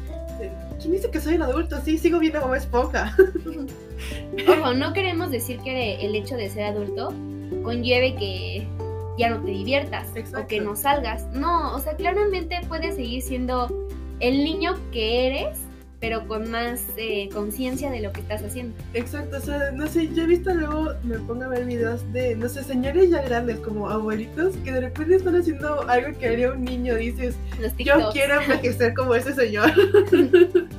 ¿Quién 0.80 0.94
dice 0.94 1.10
que 1.10 1.20
soy 1.20 1.36
un 1.36 1.44
adulto? 1.44 1.80
Sí, 1.82 1.98
sigo 1.98 2.20
viendo 2.20 2.42
como 2.42 2.56
Esponja. 2.56 3.16
Ojo, 4.48 4.74
no 4.74 4.94
queremos 4.94 5.32
decir 5.32 5.60
que 5.60 5.96
el 6.06 6.16
hecho 6.16 6.36
de 6.36 6.50
ser 6.50 6.66
adulto 6.66 7.14
conlleve 7.64 8.16
que 8.16 8.68
ya 9.18 9.30
no 9.30 9.42
te 9.42 9.52
diviertas 9.52 10.10
o 10.38 10.48
que 10.48 10.60
no 10.60 10.76
salgas. 10.76 11.26
No, 11.32 11.76
o 11.76 11.80
sea, 11.80 11.96
claramente 11.96 12.60
puedes 12.68 12.96
seguir 12.96 13.22
siendo 13.22 13.88
el 14.20 14.44
niño 14.44 14.76
que 14.92 15.28
eres 15.28 15.65
pero 16.06 16.28
con 16.28 16.52
más 16.52 16.84
eh, 16.98 17.30
conciencia 17.34 17.90
de 17.90 18.00
lo 18.00 18.12
que 18.14 18.22
estás 18.22 18.44
haciendo. 18.44 18.76
Exacto, 18.94 19.38
o 19.38 19.40
sea, 19.40 19.72
no 19.72 19.88
sé, 19.88 20.08
yo 20.14 20.22
he 20.22 20.28
visto 20.28 20.54
luego, 20.54 20.92
me 21.02 21.18
pongo 21.18 21.46
a 21.46 21.48
ver 21.48 21.66
videos 21.66 22.14
de, 22.14 22.36
no 22.36 22.48
sé, 22.48 22.64
señores 22.64 23.10
ya 23.10 23.24
grandes, 23.24 23.58
como 23.58 23.90
abuelitos, 23.90 24.56
que 24.58 24.72
de 24.72 24.82
repente 24.82 25.16
están 25.16 25.36
haciendo 25.36 25.82
algo 25.90 26.16
que 26.20 26.28
haría 26.28 26.52
un 26.52 26.64
niño, 26.64 26.94
dices, 26.94 27.38
yo 27.80 28.12
quiero 28.14 28.40
envejecer 28.42 28.94
como 28.94 29.16
ese 29.16 29.34
señor. 29.34 29.72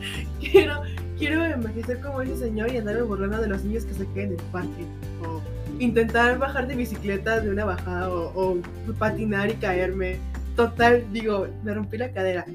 quiero, 0.40 0.82
quiero 1.18 1.44
envejecer 1.44 2.00
como 2.00 2.22
ese 2.22 2.36
señor 2.36 2.72
y 2.72 2.76
andarme 2.76 3.02
burlando 3.02 3.42
de 3.42 3.48
los 3.48 3.64
niños 3.64 3.84
que 3.84 3.94
se 3.94 4.06
queden 4.12 4.34
en 4.34 4.38
el 4.38 4.46
parque. 4.52 4.84
O 5.24 5.42
intentar 5.80 6.38
bajar 6.38 6.68
de 6.68 6.76
bicicleta 6.76 7.40
de 7.40 7.50
una 7.50 7.64
bajada 7.64 8.08
o 8.10 8.58
patinar 8.96 9.50
y 9.50 9.54
caerme 9.54 10.18
total, 10.56 11.04
digo, 11.12 11.46
me 11.62 11.74
rompí 11.74 11.98
la 11.98 12.10
cadera. 12.12 12.46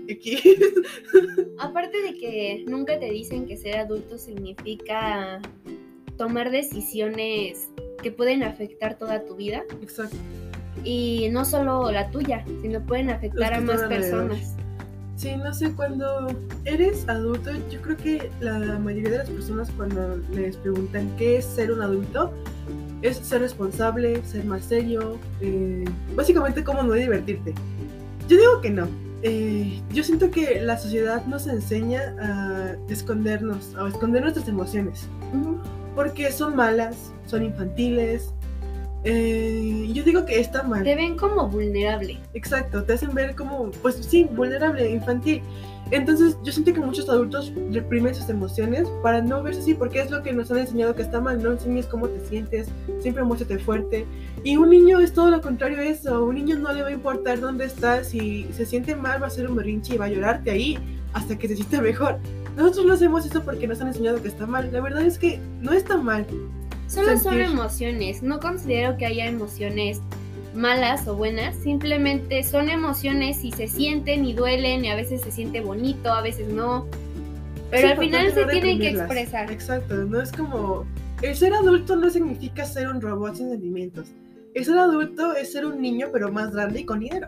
Aparte 1.60 2.02
de 2.02 2.14
que 2.16 2.66
nunca 2.68 3.00
te 3.00 3.12
dicen 3.12 3.46
que 3.46 3.56
ser 3.56 3.78
adulto 3.78 4.18
significa 4.18 5.40
tomar 6.18 6.52
decisiones 6.52 7.70
que 8.02 8.12
pueden 8.12 8.44
afectar 8.44 8.98
toda 8.98 9.24
tu 9.26 9.36
vida. 9.36 9.64
Exacto. 9.82 10.18
Y 10.84 11.30
no 11.32 11.46
solo 11.46 11.92
la 11.92 12.10
tuya, 12.10 12.44
sino 12.62 12.84
pueden 12.86 13.10
afectar 13.10 13.54
a 13.54 13.62
más 13.62 13.84
personas. 13.84 14.56
Sí, 15.16 15.36
no 15.36 15.54
sé, 15.54 15.72
cuando 15.74 16.30
eres 16.66 17.08
adulto, 17.08 17.52
yo 17.70 17.80
creo 17.82 17.98
que 17.98 18.32
la 18.40 18.80
mayoría 18.80 19.12
de 19.12 19.18
las 19.20 19.30
personas 19.30 19.70
cuando 19.78 20.18
les 20.34 20.58
preguntan 20.58 21.16
qué 21.18 21.38
es 21.38 21.46
ser 21.46 21.72
un 21.72 21.84
adulto, 21.84 22.34
es 23.04 23.18
ser 23.18 23.42
responsable, 23.42 24.24
ser 24.24 24.46
más 24.46 24.66
serio, 24.66 25.20
eh, 25.42 25.86
básicamente 26.16 26.64
cómo 26.64 26.82
no 26.82 26.94
divertirte. 26.94 27.54
Yo 28.32 28.38
digo 28.38 28.62
que 28.62 28.70
no. 28.70 28.88
Eh, 29.24 29.82
yo 29.92 30.06
siento 30.06 30.32
que 30.32 30.62
la 30.62 30.78
sociedad 30.78 31.26
nos 31.26 31.48
enseña 31.48 32.16
a 32.22 32.78
escondernos, 32.88 33.76
a 33.76 33.90
esconder 33.90 34.22
nuestras 34.22 34.48
emociones, 34.48 35.10
porque 35.96 36.32
son 36.32 36.56
malas, 36.56 37.12
son 37.26 37.44
infantiles, 37.44 38.34
eh, 39.04 39.90
yo 39.94 40.06
digo 40.06 40.26
que 40.26 40.40
está 40.40 40.64
mal. 40.64 40.84
Te 40.84 40.96
ven 40.96 41.18
como 41.18 41.50
vulnerable. 41.50 42.20
Exacto, 42.34 42.86
te 42.86 42.94
hacen 42.94 43.14
ver 43.14 43.36
como, 43.36 43.70
pues 43.82 43.96
sí, 43.96 44.24
vulnerable, 44.24 44.90
infantil. 44.90 45.42
Entonces 45.92 46.38
yo 46.44 46.54
siento 46.54 46.74
que 46.74 46.80
muchos 46.80 47.10
adultos 47.10 47.52
reprimen 47.72 48.16
sus 48.16 48.30
emociones 48.30 48.88
para 49.04 49.22
no 49.22 49.44
verse 49.44 49.60
así, 49.60 49.74
porque 49.74 50.02
es 50.02 50.10
lo 50.10 50.24
que 50.24 50.32
nos 50.32 50.50
han 50.50 50.60
enseñado 50.60 50.96
que 50.96 51.02
está 51.02 51.20
mal, 51.20 51.44
no 51.44 51.52
enseñes 51.52 51.86
cómo 51.86 52.08
te 52.08 52.26
sientes, 52.28 52.70
siempre 53.02 53.24
muéstrate 53.24 53.60
fuerte. 53.60 54.06
Y 54.44 54.56
un 54.56 54.70
niño 54.70 55.00
es 55.00 55.14
todo 55.14 55.30
lo 55.30 55.42
contrario 55.42 55.80
a 55.80 55.84
eso, 55.84 56.24
un 56.24 56.36
niño 56.36 56.58
no 56.58 56.72
le 56.72 56.82
va 56.82 56.88
a 56.88 56.94
importar 56.94 57.42
dónde 57.42 57.66
estás, 57.66 58.08
si 58.08 58.48
se 58.54 58.66
siente 58.66 58.96
mal 58.96 59.22
va 59.22 59.28
a 59.28 59.30
ser 59.30 59.50
un 59.50 59.56
berrinche 59.56 59.96
y 59.96 59.98
va 59.98 60.06
a 60.06 60.10
llorarte 60.10 60.52
ahí 60.52 60.80
hasta 61.14 61.38
que 61.38 61.50
se 61.50 61.56
sienta 61.56 61.82
mejor. 61.82 62.20
Nosotros 62.56 62.86
no 62.86 62.94
hacemos 62.94 63.26
eso 63.26 63.44
porque 63.44 63.68
nos 63.68 63.82
han 63.82 63.88
enseñado 63.88 64.22
que 64.22 64.28
está 64.28 64.46
mal. 64.46 64.70
La 64.72 64.82
verdad 64.82 65.02
es 65.02 65.18
que 65.18 65.40
no 65.62 65.74
está 65.74 65.98
mal. 65.98 66.26
Solo 66.88 67.18
son 67.18 67.40
emociones. 67.40 68.22
No 68.22 68.40
considero 68.40 68.98
que 68.98 69.06
haya 69.06 69.26
emociones 69.26 70.02
malas 70.54 71.08
o 71.08 71.16
buenas. 71.16 71.56
Simplemente 71.56 72.44
son 72.44 72.70
emociones 72.70 73.44
y 73.44 73.52
se 73.52 73.68
sienten 73.68 74.26
y 74.26 74.34
duelen 74.34 74.86
y 74.86 74.90
a 74.90 74.96
veces 74.96 75.22
se 75.22 75.32
siente 75.32 75.62
bonito, 75.62 76.12
a 76.12 76.22
veces 76.22 76.48
no. 76.50 76.88
Pero 77.70 77.90
al 77.90 77.98
final 77.98 78.34
se 78.34 78.46
tienen 78.46 78.80
que 78.80 78.90
expresar. 78.90 79.52
Exacto. 79.52 79.96
No 79.96 80.22
es 80.22 80.32
como... 80.32 80.86
El 81.22 81.36
ser 81.36 81.54
adulto 81.54 81.96
no 81.96 82.10
significa 82.10 82.66
ser 82.66 82.88
un 82.88 83.00
robot 83.00 83.36
sin 83.36 83.50
sentimientos. 83.50 84.08
El 84.54 84.66
ser 84.66 84.78
adulto 84.80 85.34
es 85.36 85.54
ser 85.54 85.66
un 85.66 85.82
niño, 85.82 86.08
pero 86.12 86.32
más 86.32 86.52
grande 86.52 86.82
y 86.82 86.86
con 86.86 87.00
dinero. 87.00 87.28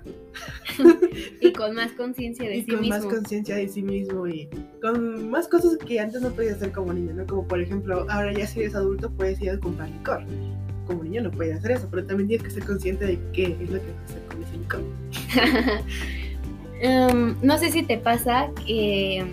y 1.42 1.54
con 1.54 1.74
más 1.74 1.92
conciencia 1.94 2.50
de 2.50 2.64
sí 2.64 2.72
mismo. 2.72 2.86
Y 2.86 2.90
con 2.90 2.90
más 2.90 3.06
conciencia 3.06 3.56
de 3.56 3.68
sí 3.70 3.82
mismo 3.82 4.28
y 4.28 4.50
con 4.82 5.30
más 5.30 5.48
cosas 5.48 5.78
que 5.78 6.00
antes 6.02 6.22
no 6.22 6.32
podías 6.32 6.56
hacer 6.56 6.74
como 6.74 6.92
niño, 6.92 7.14
¿no? 7.14 7.26
Como 7.26 7.48
por 7.48 7.62
ejemplo, 7.62 8.06
ahora 8.10 8.34
ya 8.34 8.46
si 8.46 8.60
eres 8.60 8.76
adulto 8.76 9.10
puedes 9.10 9.42
ir 9.42 9.52
a 9.52 9.60
comprar 9.60 9.90
licor. 9.90 10.26
Como 10.88 11.04
niño 11.04 11.22
no 11.22 11.32
puedes 11.32 11.58
hacer 11.58 11.72
eso, 11.72 11.88
pero 11.90 12.06
también 12.06 12.28
tienes 12.28 12.46
que 12.46 12.52
ser 12.52 12.66
consciente 12.66 13.06
de 13.06 13.20
qué 13.32 13.58
es 13.62 13.70
lo 13.70 13.80
que 13.80 13.92
vas 13.92 14.02
a 14.02 14.06
hacer 14.06 14.24
con 14.28 14.44
ese 14.44 14.58
licor. 14.58 14.82
Em, 16.82 17.38
no 17.42 17.58
sé 17.58 17.72
si 17.72 17.84
te 17.84 17.98
pasa 17.98 18.50
que 18.66 19.26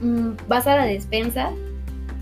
mm, 0.00 0.30
vas 0.48 0.66
a 0.66 0.74
la 0.74 0.84
despensa 0.84 1.52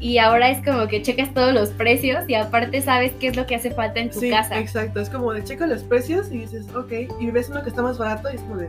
y 0.01 0.19
ahora 0.19 0.51
es 0.51 0.65
como 0.65 0.87
que 0.89 1.03
checas 1.03 1.33
todos 1.35 1.53
los 1.53 1.71
precios 1.71 2.29
y 2.29 2.35
aparte 2.35 2.83
sabes 2.83 3.13
qué 3.19 3.29
es 3.29 3.37
lo 3.37 3.47
que 3.47 3.57
hace 3.57 3.71
falta 3.71 4.01
en 4.01 4.11
tu 4.11 4.21
sí, 4.21 4.31
casa. 4.31 4.59
Exacto, 4.59 5.01
es 5.01 5.11
como 5.11 5.33
de 5.33 5.43
checa 5.43 5.67
los 5.67 5.83
precios 5.83 6.31
y 6.31 6.41
dices, 6.41 6.67
ok, 6.75 6.93
y 7.19 7.31
ves 7.31 7.49
uno 7.49 7.63
que 7.63 7.71
está 7.71 7.83
más 7.83 7.99
barato 7.99 8.31
y 8.31 8.37
es 8.37 8.43
como 8.43 8.59
de, 8.59 8.69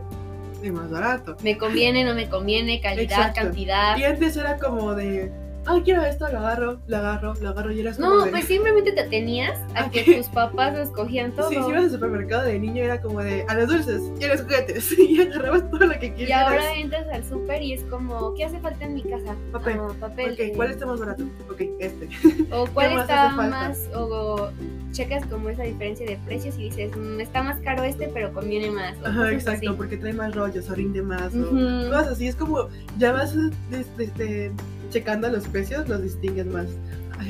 de 0.61 0.71
más 0.71 0.89
barato. 0.89 1.37
Me 1.43 1.57
conviene, 1.57 2.03
no 2.03 2.15
me 2.15 2.27
conviene, 2.29 2.81
calidad, 2.81 3.35
cantidad. 3.35 3.97
Y 3.97 4.05
antes 4.05 4.37
era 4.37 4.57
como 4.57 4.95
de, 4.95 5.31
ay, 5.69 5.81
quiero 5.83 6.03
esto, 6.03 6.27
lo 6.31 6.39
agarro, 6.39 6.79
lo 6.87 6.97
agarro, 6.97 7.33
lo 7.35 7.49
agarro 7.49 7.71
y 7.71 7.79
eras 7.79 7.99
No, 7.99 8.25
pues 8.29 8.45
simplemente 8.45 8.91
te 8.91 9.03
tenías 9.03 9.59
a 9.75 9.89
que 9.89 10.03
tus 10.03 10.27
papás 10.27 10.77
escogían 10.77 11.31
todo. 11.33 11.49
Sí, 11.49 11.55
si 11.55 11.69
ibas 11.69 11.83
al 11.83 11.91
supermercado 11.91 12.43
de 12.43 12.59
niño 12.59 12.83
era 12.83 13.01
como 13.01 13.21
de, 13.21 13.45
a 13.47 13.53
los 13.53 13.67
dulces 13.67 14.01
y 14.19 14.23
a 14.23 14.29
los 14.29 14.41
juguetes 14.41 14.97
y 14.99 15.21
agarrabas 15.21 15.69
todo 15.69 15.85
lo 15.85 15.99
que 15.99 16.13
quieras. 16.13 16.29
Y 16.29 16.31
ahora 16.31 16.73
entras 16.75 17.07
al 17.13 17.23
super 17.23 17.61
y 17.61 17.73
es 17.73 17.83
como, 17.83 18.33
¿qué 18.33 18.45
hace 18.45 18.59
falta 18.59 18.85
en 18.85 18.95
mi 18.95 19.03
casa? 19.03 19.35
Papel. 19.51 19.77
Ah, 19.79 19.93
papel. 19.99 20.33
Ok, 20.33 20.55
¿cuál 20.55 20.71
está 20.71 20.85
más 20.85 20.99
barato? 20.99 21.23
Ok, 21.51 21.61
este. 21.79 22.09
O 22.51 22.67
cuál 22.73 22.99
está 22.99 23.29
más, 23.29 23.89
o 23.93 24.49
checas 24.91 25.23
como 25.27 25.49
esa 25.49 25.63
diferencia 25.63 26.05
de 26.05 26.17
precios 26.25 26.57
y 26.57 26.63
dices, 26.63 26.91
mm, 26.97 27.19
está 27.19 27.43
más 27.43 27.59
caro 27.59 27.83
este, 27.83 28.07
pero 28.07 28.33
conviene 28.33 28.71
más. 28.71 28.97
Ajá, 29.05 29.31
exacto, 29.31 29.75
porque 29.77 29.97
trae 29.97 30.13
más 30.13 30.33
rollos 30.33 30.67
o 30.69 30.75
rinde 30.75 31.03
más, 31.03 31.33
o 31.35 31.49
cosas 31.89 32.07
así. 32.07 32.27
Es 32.27 32.35
como, 32.35 32.69
ya 32.97 33.11
vas 33.11 33.35
desde 33.69 34.51
checando 34.89 35.29
los 35.29 35.47
precios 35.47 35.87
los 35.87 36.01
distingues 36.01 36.45
más. 36.47 36.67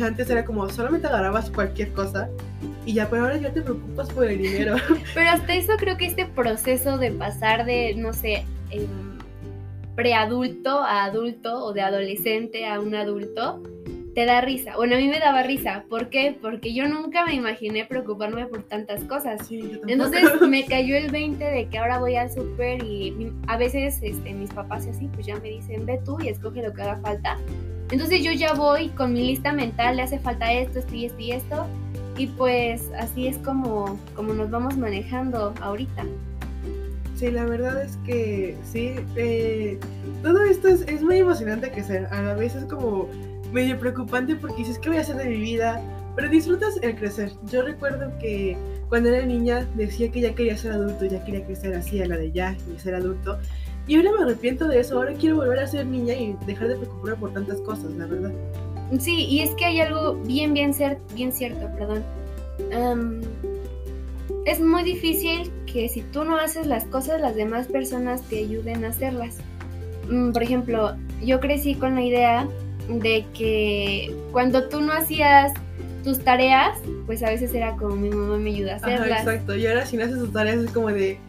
Antes 0.01 0.29
era 0.29 0.45
como 0.45 0.69
solamente 0.69 1.07
agarrabas 1.07 1.49
cualquier 1.49 1.91
cosa 1.93 2.29
y 2.85 2.93
ya, 2.93 3.09
pero 3.09 3.23
ahora 3.23 3.37
ya 3.37 3.51
te 3.51 3.61
preocupas 3.61 4.09
por 4.11 4.25
el 4.25 4.37
dinero. 4.37 4.75
Pero 5.13 5.29
hasta 5.29 5.53
eso 5.55 5.73
creo 5.77 5.97
que 5.97 6.05
este 6.05 6.25
proceso 6.25 6.97
de 6.97 7.11
pasar 7.11 7.65
de, 7.65 7.95
no 7.95 8.13
sé, 8.13 8.45
em, 8.69 8.87
preadulto 9.95 10.79
a 10.79 11.05
adulto 11.05 11.63
o 11.65 11.73
de 11.73 11.81
adolescente 11.81 12.67
a 12.67 12.79
un 12.79 12.95
adulto, 12.95 13.61
te 14.13 14.25
da 14.25 14.41
risa. 14.41 14.75
Bueno, 14.75 14.95
a 14.95 14.97
mí 14.97 15.07
me 15.07 15.19
daba 15.19 15.43
risa. 15.43 15.83
¿Por 15.89 16.09
qué? 16.09 16.37
Porque 16.41 16.73
yo 16.73 16.87
nunca 16.87 17.25
me 17.25 17.35
imaginé 17.35 17.85
preocuparme 17.85 18.45
por 18.47 18.63
tantas 18.63 19.03
cosas. 19.03 19.49
Entonces 19.87 20.23
me 20.47 20.65
cayó 20.65 20.95
el 20.95 21.11
20 21.11 21.43
de 21.43 21.67
que 21.67 21.77
ahora 21.77 21.99
voy 21.99 22.15
al 22.15 22.31
súper 22.31 22.83
y 22.83 23.31
a 23.47 23.57
veces 23.57 23.99
este, 24.01 24.33
mis 24.33 24.51
papás 24.51 24.87
y 24.87 24.89
así, 24.89 25.09
pues 25.13 25.25
ya 25.25 25.35
me 25.39 25.49
dicen, 25.49 25.85
ve 25.85 25.99
tú 26.03 26.17
y 26.21 26.29
escoge 26.29 26.61
lo 26.61 26.73
que 26.73 26.81
haga 26.81 26.99
falta. 27.01 27.37
Entonces 27.91 28.23
yo 28.23 28.31
ya 28.31 28.53
voy 28.53 28.89
con 28.89 29.13
mi 29.13 29.25
lista 29.25 29.51
mental, 29.51 29.97
le 29.97 30.03
hace 30.03 30.19
falta 30.19 30.51
esto, 30.53 30.79
esto 30.79 30.95
y 30.95 31.05
esto 31.05 31.19
y 31.19 31.31
esto. 31.31 31.65
Y 32.17 32.27
pues 32.27 32.89
así 32.97 33.27
es 33.27 33.37
como, 33.37 33.97
como 34.15 34.33
nos 34.33 34.49
vamos 34.49 34.77
manejando 34.77 35.53
ahorita. 35.61 36.05
Sí, 37.15 37.31
la 37.31 37.45
verdad 37.45 37.81
es 37.83 37.97
que 38.05 38.55
sí, 38.63 38.95
eh, 39.15 39.77
todo 40.23 40.41
esto 40.43 40.69
es, 40.69 40.81
es 40.83 41.01
muy 41.01 41.17
emocionante 41.17 41.71
que 41.71 41.83
sea. 41.83 42.07
A 42.11 42.33
veces 42.33 42.65
como 42.65 43.09
medio 43.51 43.79
preocupante 43.79 44.35
porque 44.35 44.57
dices, 44.57 44.79
¿qué 44.79 44.89
voy 44.89 44.97
a 44.97 45.01
hacer 45.01 45.17
de 45.17 45.25
mi 45.25 45.37
vida? 45.37 45.81
Pero 46.15 46.29
disfrutas 46.29 46.77
el 46.81 46.95
crecer. 46.95 47.31
Yo 47.51 47.61
recuerdo 47.61 48.11
que 48.19 48.57
cuando 48.89 49.09
era 49.09 49.25
niña 49.25 49.67
decía 49.75 50.11
que 50.11 50.21
ya 50.21 50.33
quería 50.33 50.57
ser 50.57 50.73
adulto, 50.73 51.05
ya 51.05 51.23
quería 51.23 51.45
crecer 51.45 51.73
así 51.75 52.01
a 52.01 52.07
la 52.07 52.17
de 52.17 52.31
ya 52.31 52.57
y 52.75 52.79
ser 52.79 52.95
adulto. 52.95 53.37
Y 53.87 53.95
ahora 53.95 54.11
me 54.17 54.23
arrepiento 54.23 54.67
de 54.67 54.79
eso, 54.79 54.97
ahora 54.97 55.13
quiero 55.13 55.37
volver 55.37 55.59
a 55.59 55.67
ser 55.67 55.85
niña 55.85 56.13
y 56.13 56.35
dejar 56.45 56.67
de 56.67 56.75
preocuparme 56.75 57.15
por 57.17 57.33
tantas 57.33 57.59
cosas, 57.61 57.91
la 57.91 58.05
verdad. 58.05 58.31
Sí, 58.99 59.25
y 59.25 59.41
es 59.41 59.51
que 59.51 59.65
hay 59.65 59.81
algo 59.81 60.15
bien, 60.15 60.53
bien, 60.53 60.75
bien 61.15 61.31
cierto, 61.31 61.69
perdón. 61.77 62.03
es 64.45 64.59
muy 64.59 64.83
difícil 64.83 65.51
que 65.65 65.89
si 65.89 66.01
tú 66.01 66.23
no 66.23 66.37
haces 66.37 66.67
las 66.67 66.85
cosas, 66.85 67.21
las 67.21 67.35
demás 67.35 67.67
personas 67.67 68.21
te 68.23 68.39
ayuden 68.39 68.85
a 68.85 68.89
hacerlas. 68.89 69.37
Mm, 70.09 70.31
por 70.31 70.43
ejemplo, 70.43 70.95
yo 71.23 71.39
crecí 71.39 71.75
con 71.75 71.95
la 71.95 72.01
idea 72.01 72.47
de 72.89 73.25
que 73.33 74.15
cuando 74.31 74.67
tú 74.67 74.81
no 74.81 74.93
hacías 74.93 75.53
tus 76.03 76.19
tareas, 76.19 76.77
pues 77.05 77.21
a 77.23 77.29
veces 77.29 77.53
era 77.53 77.75
como 77.75 77.95
mi 77.95 78.09
mamá 78.09 78.37
me 78.37 78.49
ayuda 78.49 78.73
a 78.73 78.75
hacerlas. 78.77 79.19
exacto, 79.21 79.55
y 79.55 79.67
ahora 79.67 79.85
si 79.85 79.97
no 79.97 80.05
haces 80.05 80.17
tus 80.17 80.33
tareas 80.33 80.57
es 80.57 80.71
como 80.71 80.87
de... 80.89 81.19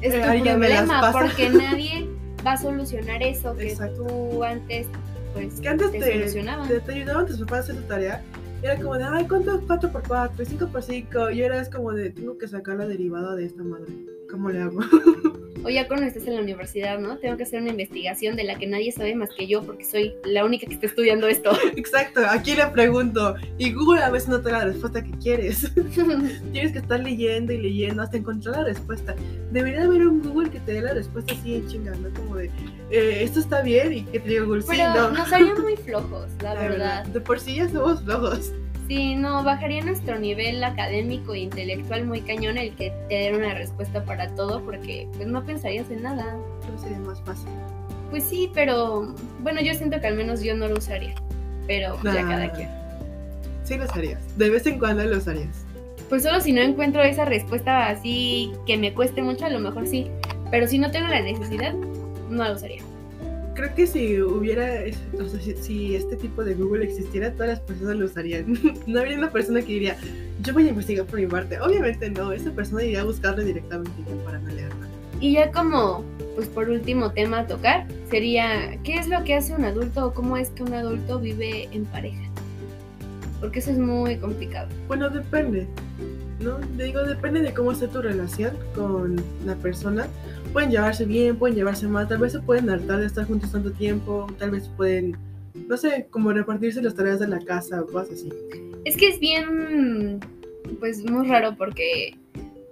Es 0.00 0.14
tu 0.14 0.20
problema, 0.20 1.12
porque 1.12 1.50
nadie 1.50 2.08
va 2.44 2.52
a 2.52 2.56
solucionar 2.56 3.22
eso 3.22 3.54
que 3.54 3.76
tú 3.96 4.42
antes, 4.42 4.86
pues, 5.34 5.60
que 5.60 5.68
antes 5.68 5.90
te, 5.92 6.12
solucionaban. 6.12 6.68
Te, 6.68 6.80
te, 6.80 6.92
ayudaban 6.92 7.26
tus 7.26 7.38
papás 7.40 7.58
a 7.58 7.60
hacer 7.60 7.76
tu 7.76 7.82
tarea. 7.82 8.22
Era 8.62 8.76
como 8.76 8.94
de, 8.96 9.04
ay, 9.04 9.26
¿cuánto 9.26 9.56
es 9.56 9.62
4 9.66 9.92
por 9.92 10.02
4 10.06 10.44
5 10.44 10.68
por 10.68 10.82
5 10.82 11.30
Y 11.30 11.42
ahora 11.42 11.60
es 11.60 11.68
como 11.68 11.92
de, 11.92 12.10
tengo 12.10 12.38
que 12.38 12.48
sacar 12.48 12.76
la 12.76 12.86
derivada 12.86 13.34
de 13.34 13.46
esta 13.46 13.62
madre. 13.62 13.92
¿Cómo 14.30 14.50
le 14.50 14.60
hago? 14.60 14.80
o 15.64 15.68
ya 15.68 15.86
cuando 15.88 16.06
estés 16.06 16.26
en 16.26 16.34
la 16.36 16.40
universidad, 16.40 16.98
¿no? 16.98 17.18
Tengo 17.18 17.36
que 17.36 17.42
hacer 17.44 17.60
una 17.60 17.70
investigación 17.70 18.36
de 18.36 18.44
la 18.44 18.58
que 18.58 18.66
nadie 18.66 18.92
sabe 18.92 19.14
más 19.14 19.30
que 19.36 19.46
yo 19.46 19.62
porque 19.62 19.84
soy 19.84 20.14
la 20.24 20.44
única 20.44 20.66
que 20.66 20.74
está 20.74 20.86
estudiando 20.86 21.28
esto. 21.28 21.50
Exacto, 21.76 22.20
aquí 22.28 22.54
le 22.54 22.66
pregunto 22.66 23.34
y 23.58 23.72
Google 23.72 24.02
a 24.02 24.10
veces 24.10 24.28
no 24.28 24.40
te 24.40 24.50
da 24.50 24.58
la 24.60 24.64
respuesta 24.66 25.02
que 25.02 25.10
quieres. 25.18 25.70
Tienes 26.52 26.72
que 26.72 26.78
estar 26.78 27.00
leyendo 27.00 27.52
y 27.52 27.58
leyendo 27.58 28.02
hasta 28.02 28.16
encontrar 28.16 28.56
la 28.56 28.64
respuesta. 28.64 29.14
Debería 29.50 29.84
haber 29.84 30.06
un 30.06 30.22
Google 30.22 30.50
que 30.50 30.60
te 30.60 30.72
dé 30.74 30.82
la 30.82 30.94
respuesta 30.94 31.34
así 31.34 31.56
en 31.56 31.68
chinga, 31.68 31.92
¿no? 31.96 32.08
Como 32.14 32.36
de, 32.36 32.46
eh, 32.90 33.22
esto 33.22 33.40
está 33.40 33.62
bien 33.62 33.92
y 33.92 34.02
que 34.04 34.20
te 34.20 34.28
diga 34.28 34.44
Google, 34.44 34.64
Pero 34.68 34.92
sí, 34.92 34.98
no. 34.98 35.10
nos 35.10 35.32
harían 35.32 35.60
muy 35.62 35.76
flojos, 35.76 36.28
la, 36.42 36.54
verdad. 36.54 36.70
verdad. 36.70 37.06
De 37.06 37.20
por 37.20 37.40
sí 37.40 37.56
ya 37.56 37.68
somos 37.68 38.02
flojos. 38.02 38.52
Sí, 38.90 39.14
no, 39.14 39.44
bajaría 39.44 39.84
nuestro 39.84 40.18
nivel 40.18 40.64
académico 40.64 41.32
e 41.32 41.38
intelectual 41.38 42.06
muy 42.06 42.22
cañón 42.22 42.58
el 42.58 42.74
que 42.74 42.90
te 43.08 43.18
diera 43.18 43.36
una 43.36 43.54
respuesta 43.54 44.04
para 44.04 44.34
todo 44.34 44.64
porque 44.64 45.06
pues 45.16 45.28
no 45.28 45.46
pensarías 45.46 45.88
en 45.92 46.02
nada. 46.02 46.36
No 46.68 46.76
sería 46.76 46.98
más 46.98 47.22
fácil. 47.22 47.46
Pues 48.10 48.24
sí, 48.24 48.50
pero 48.52 49.14
bueno, 49.44 49.60
yo 49.60 49.74
siento 49.74 50.00
que 50.00 50.08
al 50.08 50.16
menos 50.16 50.42
yo 50.42 50.56
no 50.56 50.66
lo 50.66 50.78
usaría, 50.78 51.14
pero 51.68 52.02
ya 52.02 52.26
cada 52.26 52.50
quien. 52.50 52.68
Sí 53.62 53.76
lo 53.76 53.84
usarías, 53.84 54.36
de 54.36 54.50
vez 54.50 54.66
en 54.66 54.80
cuando 54.80 55.04
lo 55.04 55.18
usarías. 55.18 55.64
Pues 56.08 56.24
solo 56.24 56.40
si 56.40 56.52
no 56.52 56.60
encuentro 56.60 57.00
esa 57.00 57.24
respuesta 57.24 57.90
así 57.90 58.50
que 58.66 58.76
me 58.76 58.92
cueste 58.92 59.22
mucho, 59.22 59.46
a 59.46 59.50
lo 59.50 59.60
mejor 59.60 59.86
sí, 59.86 60.10
pero 60.50 60.66
si 60.66 60.80
no 60.80 60.90
tengo 60.90 61.06
la 61.06 61.20
necesidad, 61.20 61.74
no 62.28 62.42
lo 62.42 62.54
usaría 62.54 62.82
creo 63.54 63.74
que 63.74 63.86
si 63.86 64.20
hubiera, 64.20 64.80
o 65.18 65.28
sea, 65.28 65.40
si, 65.60 65.94
este 65.94 66.16
tipo 66.16 66.44
de 66.44 66.54
Google 66.54 66.84
existiera, 66.84 67.32
todas 67.32 67.48
las 67.48 67.60
personas 67.60 67.96
lo 67.96 68.06
usarían. 68.06 68.58
no 68.86 69.00
habría 69.00 69.18
una 69.18 69.30
persona 69.30 69.60
que 69.60 69.72
diría, 69.72 69.96
yo 70.42 70.52
voy 70.52 70.66
a 70.66 70.68
investigar 70.70 71.06
por 71.06 71.20
mi 71.20 71.26
parte. 71.26 71.60
Obviamente 71.60 72.10
no, 72.10 72.32
esa 72.32 72.50
persona 72.50 72.82
iría 72.82 73.00
a 73.00 73.04
buscarlo 73.04 73.44
directamente 73.44 74.02
para 74.24 74.38
no 74.38 74.48
leer 74.48 74.70
Y 75.20 75.32
ya 75.32 75.50
como, 75.50 76.04
pues 76.34 76.48
por 76.48 76.68
último 76.68 77.12
tema 77.12 77.40
a 77.40 77.46
tocar, 77.46 77.86
sería, 78.10 78.78
¿qué 78.82 78.94
es 78.94 79.08
lo 79.08 79.22
que 79.24 79.34
hace 79.34 79.54
un 79.54 79.64
adulto 79.64 80.06
o 80.06 80.14
cómo 80.14 80.36
es 80.36 80.50
que 80.50 80.62
un 80.62 80.74
adulto 80.74 81.18
vive 81.18 81.68
en 81.72 81.84
pareja? 81.86 82.22
Porque 83.40 83.60
eso 83.60 83.70
es 83.70 83.78
muy 83.78 84.16
complicado. 84.16 84.68
Bueno, 84.86 85.08
depende. 85.08 85.66
¿no? 86.40 86.58
Digo, 86.76 87.02
depende 87.02 87.40
de 87.40 87.52
cómo 87.52 87.72
esté 87.72 87.88
tu 87.88 88.02
relación 88.02 88.56
con 88.74 89.22
la 89.44 89.54
persona. 89.56 90.08
Pueden 90.52 90.70
llevarse 90.70 91.04
bien, 91.04 91.36
pueden 91.36 91.56
llevarse 91.56 91.86
mal, 91.86 92.08
tal 92.08 92.18
vez 92.18 92.32
se 92.32 92.40
pueden 92.40 92.68
hartar 92.70 92.98
de 93.00 93.06
estar 93.06 93.24
juntos 93.26 93.52
tanto 93.52 93.70
tiempo, 93.72 94.26
tal 94.38 94.50
vez 94.50 94.68
pueden, 94.76 95.16
no 95.68 95.76
sé, 95.76 96.06
como 96.10 96.32
repartirse 96.32 96.82
las 96.82 96.94
tareas 96.94 97.20
de 97.20 97.28
la 97.28 97.38
casa 97.38 97.80
o 97.82 97.86
cosas 97.86 98.14
así. 98.14 98.30
Es 98.84 98.96
que 98.96 99.08
es 99.10 99.20
bien, 99.20 100.18
pues 100.80 101.08
muy 101.08 101.28
raro 101.28 101.54
porque, 101.56 102.16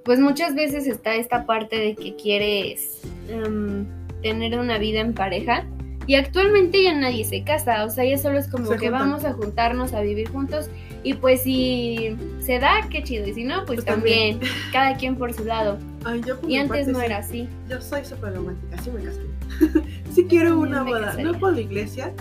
pues 0.04 0.18
muchas 0.18 0.54
veces 0.56 0.86
está 0.88 1.14
esta 1.14 1.46
parte 1.46 1.76
de 1.76 1.94
que 1.94 2.16
quieres 2.16 3.00
em, 3.28 3.84
tener 4.22 4.58
una 4.58 4.78
vida 4.78 5.00
en 5.00 5.14
pareja 5.14 5.64
y 6.08 6.14
actualmente 6.16 6.82
ya 6.82 6.94
nadie 6.94 7.24
se 7.24 7.44
casa, 7.44 7.84
o 7.84 7.90
sea, 7.90 8.04
ya 8.04 8.18
solo 8.18 8.38
es 8.38 8.48
como 8.48 8.64
Se 8.66 8.76
que 8.76 8.88
juntan. 8.88 9.08
vamos 9.10 9.24
a 9.24 9.34
juntarnos 9.34 9.92
a 9.92 10.00
vivir 10.00 10.28
juntos 10.30 10.68
y 11.04 11.14
pues 11.14 11.42
si 11.42 12.16
se 12.40 12.58
da, 12.58 12.88
qué 12.90 13.04
chido, 13.04 13.28
y 13.28 13.34
si 13.34 13.44
no, 13.44 13.64
pues, 13.66 13.76
Pues 13.76 13.84
también, 13.84 14.38
también. 14.40 14.52
cada 14.72 14.96
quien 14.96 15.14
por 15.14 15.32
su 15.32 15.44
lado. 15.44 15.78
Ay, 16.08 16.22
yo 16.26 16.40
por 16.40 16.48
Y 16.50 16.56
antes 16.56 16.86
parte, 16.86 16.92
no 16.92 17.02
era 17.02 17.18
así. 17.18 17.46
Yo 17.68 17.82
soy 17.82 18.02
súper 18.02 18.34
romántica, 18.34 18.80
sí 18.80 18.90
me 18.90 19.02
casaría. 19.02 19.84
sí 20.14 20.24
quiero 20.24 20.58
una 20.58 20.82
me 20.82 20.90
boda, 20.90 21.06
casaría. 21.06 21.32
no 21.32 21.38
por 21.38 21.52
la 21.52 21.60
iglesia. 21.60 22.12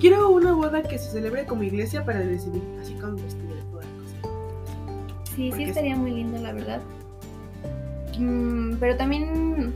Quiero 0.00 0.30
una 0.30 0.52
boda 0.52 0.82
que 0.82 0.98
se 0.98 1.12
celebre 1.12 1.46
como 1.46 1.62
iglesia 1.62 2.04
para 2.04 2.18
decidir, 2.18 2.60
así 2.82 2.94
con 2.94 3.14
vestido 3.14 3.54
y 3.56 3.70
toda 3.70 3.84
la 3.84 3.90
cosa. 4.02 5.34
Sí, 5.36 5.52
sí 5.54 5.62
estaría 5.62 5.94
muy 5.94 6.10
lindo, 6.10 6.38
la 6.42 6.52
verdad. 6.52 6.80
Mm, 8.18 8.78
pero 8.80 8.96
también, 8.96 9.72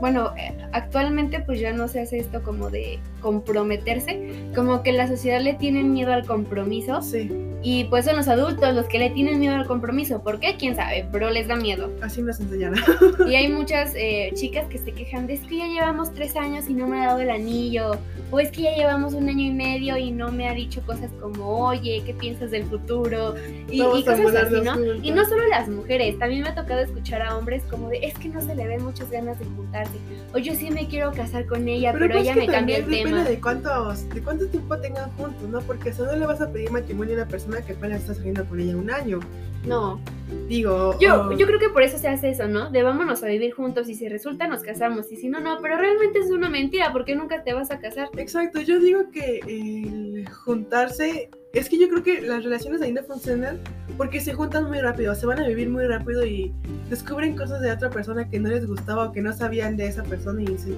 bueno, 0.00 0.32
eh, 0.36 0.52
actualmente 0.72 1.38
pues 1.40 1.60
ya 1.60 1.72
no 1.72 1.86
se 1.86 2.00
hace 2.00 2.18
esto 2.18 2.42
como 2.42 2.70
de 2.70 2.98
comprometerse, 3.20 4.50
como 4.52 4.82
que 4.82 4.90
la 4.90 5.06
sociedad 5.06 5.40
le 5.40 5.54
tiene 5.54 5.84
miedo 5.84 6.12
al 6.12 6.26
compromiso 6.26 7.00
Sí, 7.02 7.30
y 7.62 7.84
pues 7.84 8.04
son 8.04 8.16
los 8.16 8.28
adultos 8.28 8.74
los 8.74 8.86
que 8.86 8.98
le 8.98 9.10
tienen 9.10 9.38
miedo 9.38 9.54
al 9.54 9.66
compromiso. 9.66 10.22
¿Por 10.22 10.40
qué? 10.40 10.56
¿Quién 10.58 10.76
sabe? 10.76 11.06
Pero 11.12 11.30
les 11.30 11.48
da 11.48 11.56
miedo. 11.56 11.90
así 12.00 12.22
nos 12.22 12.40
enseñaron. 12.40 12.78
Y 13.26 13.34
hay 13.34 13.48
muchas 13.48 13.92
eh, 13.94 14.32
chicas 14.34 14.66
que 14.68 14.78
se 14.78 14.92
quejan 14.92 15.26
de 15.26 15.34
es 15.34 15.40
que 15.42 15.58
ya 15.58 15.66
llevamos 15.66 16.12
tres 16.12 16.36
años 16.36 16.68
y 16.68 16.74
no 16.74 16.86
me 16.86 17.00
ha 17.00 17.08
dado 17.08 17.20
el 17.20 17.30
anillo. 17.30 17.92
O 18.30 18.38
es 18.38 18.50
que 18.50 18.62
ya 18.62 18.76
llevamos 18.76 19.14
un 19.14 19.28
año 19.28 19.44
y 19.44 19.50
medio 19.50 19.96
y 19.96 20.10
no 20.10 20.30
me 20.30 20.48
ha 20.48 20.54
dicho 20.54 20.82
cosas 20.82 21.10
como, 21.20 21.66
oye, 21.66 22.02
¿qué 22.06 22.14
piensas 22.14 22.50
del 22.50 22.64
futuro? 22.64 23.34
Y, 23.68 23.82
y 23.82 24.04
cosas 24.04 24.20
así, 24.34 24.60
¿no? 24.62 24.74
juntas. 24.74 24.96
Y 25.02 25.10
no 25.10 25.24
solo 25.24 25.46
las 25.48 25.68
mujeres, 25.68 26.18
también 26.18 26.42
me 26.42 26.48
ha 26.48 26.54
tocado 26.54 26.80
escuchar 26.80 27.22
a 27.22 27.36
hombres 27.36 27.62
como 27.68 27.88
de, 27.88 27.98
es 27.98 28.14
que 28.14 28.28
no 28.28 28.40
se 28.40 28.54
le 28.54 28.66
ven 28.66 28.84
muchas 28.84 29.10
ganas 29.10 29.38
de 29.38 29.44
juntarse. 29.46 29.98
O 30.32 30.38
yo 30.38 30.54
sí 30.54 30.70
me 30.70 30.86
quiero 30.86 31.12
casar 31.12 31.46
con 31.46 31.66
ella, 31.68 31.92
pero, 31.92 32.08
pues 32.08 32.22
ella 32.22 32.36
me 32.36 32.46
cambia 32.46 32.78
el 32.78 32.84
tema. 32.84 33.10
depende 33.10 33.30
de 33.30 33.40
cuántos, 33.40 34.08
de 34.08 34.22
cuánto 34.22 34.46
tiempo 34.46 34.78
tengan 34.78 35.10
juntos, 35.16 35.48
¿no? 35.48 35.60
Porque 35.60 35.90
eso 35.90 36.06
no 36.06 36.14
le 36.14 36.26
vas 36.26 36.40
a 36.40 36.50
pedir 36.50 36.70
matrimonio 36.70 37.14
a 37.14 37.22
una 37.22 37.28
persona 37.28 37.49
que 37.58 37.72
apenas 37.72 38.00
está 38.00 38.14
saliendo 38.14 38.44
con 38.46 38.60
ella 38.60 38.76
un 38.76 38.90
año. 38.90 39.20
No, 39.66 40.00
Digo, 40.48 40.96
yo, 41.00 41.22
o- 41.28 41.32
yo 41.36 41.46
creo 41.46 41.58
que 41.58 41.68
por 41.68 41.82
eso 41.82 41.98
se 41.98 42.06
hace 42.08 42.30
eso, 42.30 42.46
¿no? 42.48 42.70
De 42.70 42.82
vámonos 42.84 43.22
a 43.24 43.26
vivir 43.26 43.52
juntos 43.52 43.88
y 43.88 43.94
si 43.96 44.08
resulta 44.08 44.46
nos 44.46 44.62
casamos 44.62 45.10
y 45.12 45.16
si 45.16 45.28
no, 45.28 45.40
no, 45.40 45.58
pero 45.60 45.76
realmente 45.76 46.20
es 46.20 46.30
una 46.30 46.48
mentira 46.48 46.92
porque 46.92 47.14
nunca 47.16 47.42
te 47.42 47.52
vas 47.52 47.70
a 47.72 47.78
casar. 47.80 48.08
Exacto, 48.16 48.60
yo 48.60 48.78
digo 48.78 49.10
que 49.12 49.40
el 49.46 50.28
juntarse, 50.28 51.28
es 51.52 51.68
que 51.68 51.78
yo 51.78 51.88
creo 51.88 52.02
que 52.04 52.20
las 52.22 52.44
relaciones 52.44 52.80
ahí 52.80 52.92
no 52.92 53.02
funcionan 53.02 53.58
porque 53.96 54.20
se 54.20 54.32
juntan 54.34 54.64
muy 54.68 54.78
rápido, 54.80 55.14
se 55.16 55.26
van 55.26 55.40
a 55.40 55.46
vivir 55.48 55.68
muy 55.68 55.84
rápido 55.86 56.24
y 56.24 56.52
descubren 56.88 57.36
cosas 57.36 57.60
de 57.60 57.70
otra 57.72 57.90
persona 57.90 58.28
que 58.30 58.38
no 58.38 58.48
les 58.48 58.66
gustaba 58.66 59.08
o 59.08 59.12
que 59.12 59.20
no 59.20 59.32
sabían 59.32 59.76
de 59.76 59.86
esa 59.88 60.04
persona 60.04 60.42
y 60.42 60.46
dicen, 60.46 60.76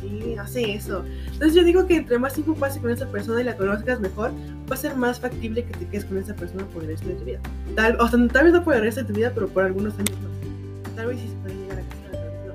como, 0.00 0.10
¿por 0.18 0.24
qué 0.24 0.38
hace 0.38 0.74
eso? 0.74 1.04
Entonces 1.32 1.54
yo 1.54 1.64
digo 1.64 1.86
que 1.86 1.96
entre 1.96 2.18
más 2.18 2.34
tiempo 2.34 2.54
pase 2.54 2.80
con 2.80 2.90
esa 2.90 3.06
persona 3.06 3.40
y 3.40 3.44
la 3.44 3.56
conozcas 3.56 4.00
mejor, 4.00 4.30
va 4.70 4.74
a 4.74 4.78
ser 4.78 4.96
más 4.96 5.20
factible 5.20 5.64
que 5.64 5.72
te 5.74 5.86
quedes 5.86 6.04
con 6.04 6.18
esa 6.18 6.34
persona 6.34 6.64
por 6.66 6.82
el 6.82 6.88
resto 6.90 7.08
de 7.08 7.14
tu 7.14 7.24
vida. 7.24 7.40
Tal, 7.74 7.96
o 8.00 8.08
sea, 8.08 8.18
tal 8.32 8.44
vez 8.44 8.52
no 8.52 8.64
por 8.64 8.74
el 8.74 8.82
resto 8.82 9.00
de 9.02 9.06
tu 9.08 9.12
vida, 9.14 9.32
pero 9.34 9.48
por 9.48 9.64
algunos 9.64 9.94
años 9.94 10.10
más. 10.10 10.94
Tal 10.96 11.06
vez 11.08 11.20
sí 11.20 11.28
se 11.28 11.34
puede 11.36 11.54
llegar 11.56 11.78
a 11.78 11.82
casar. 11.82 12.54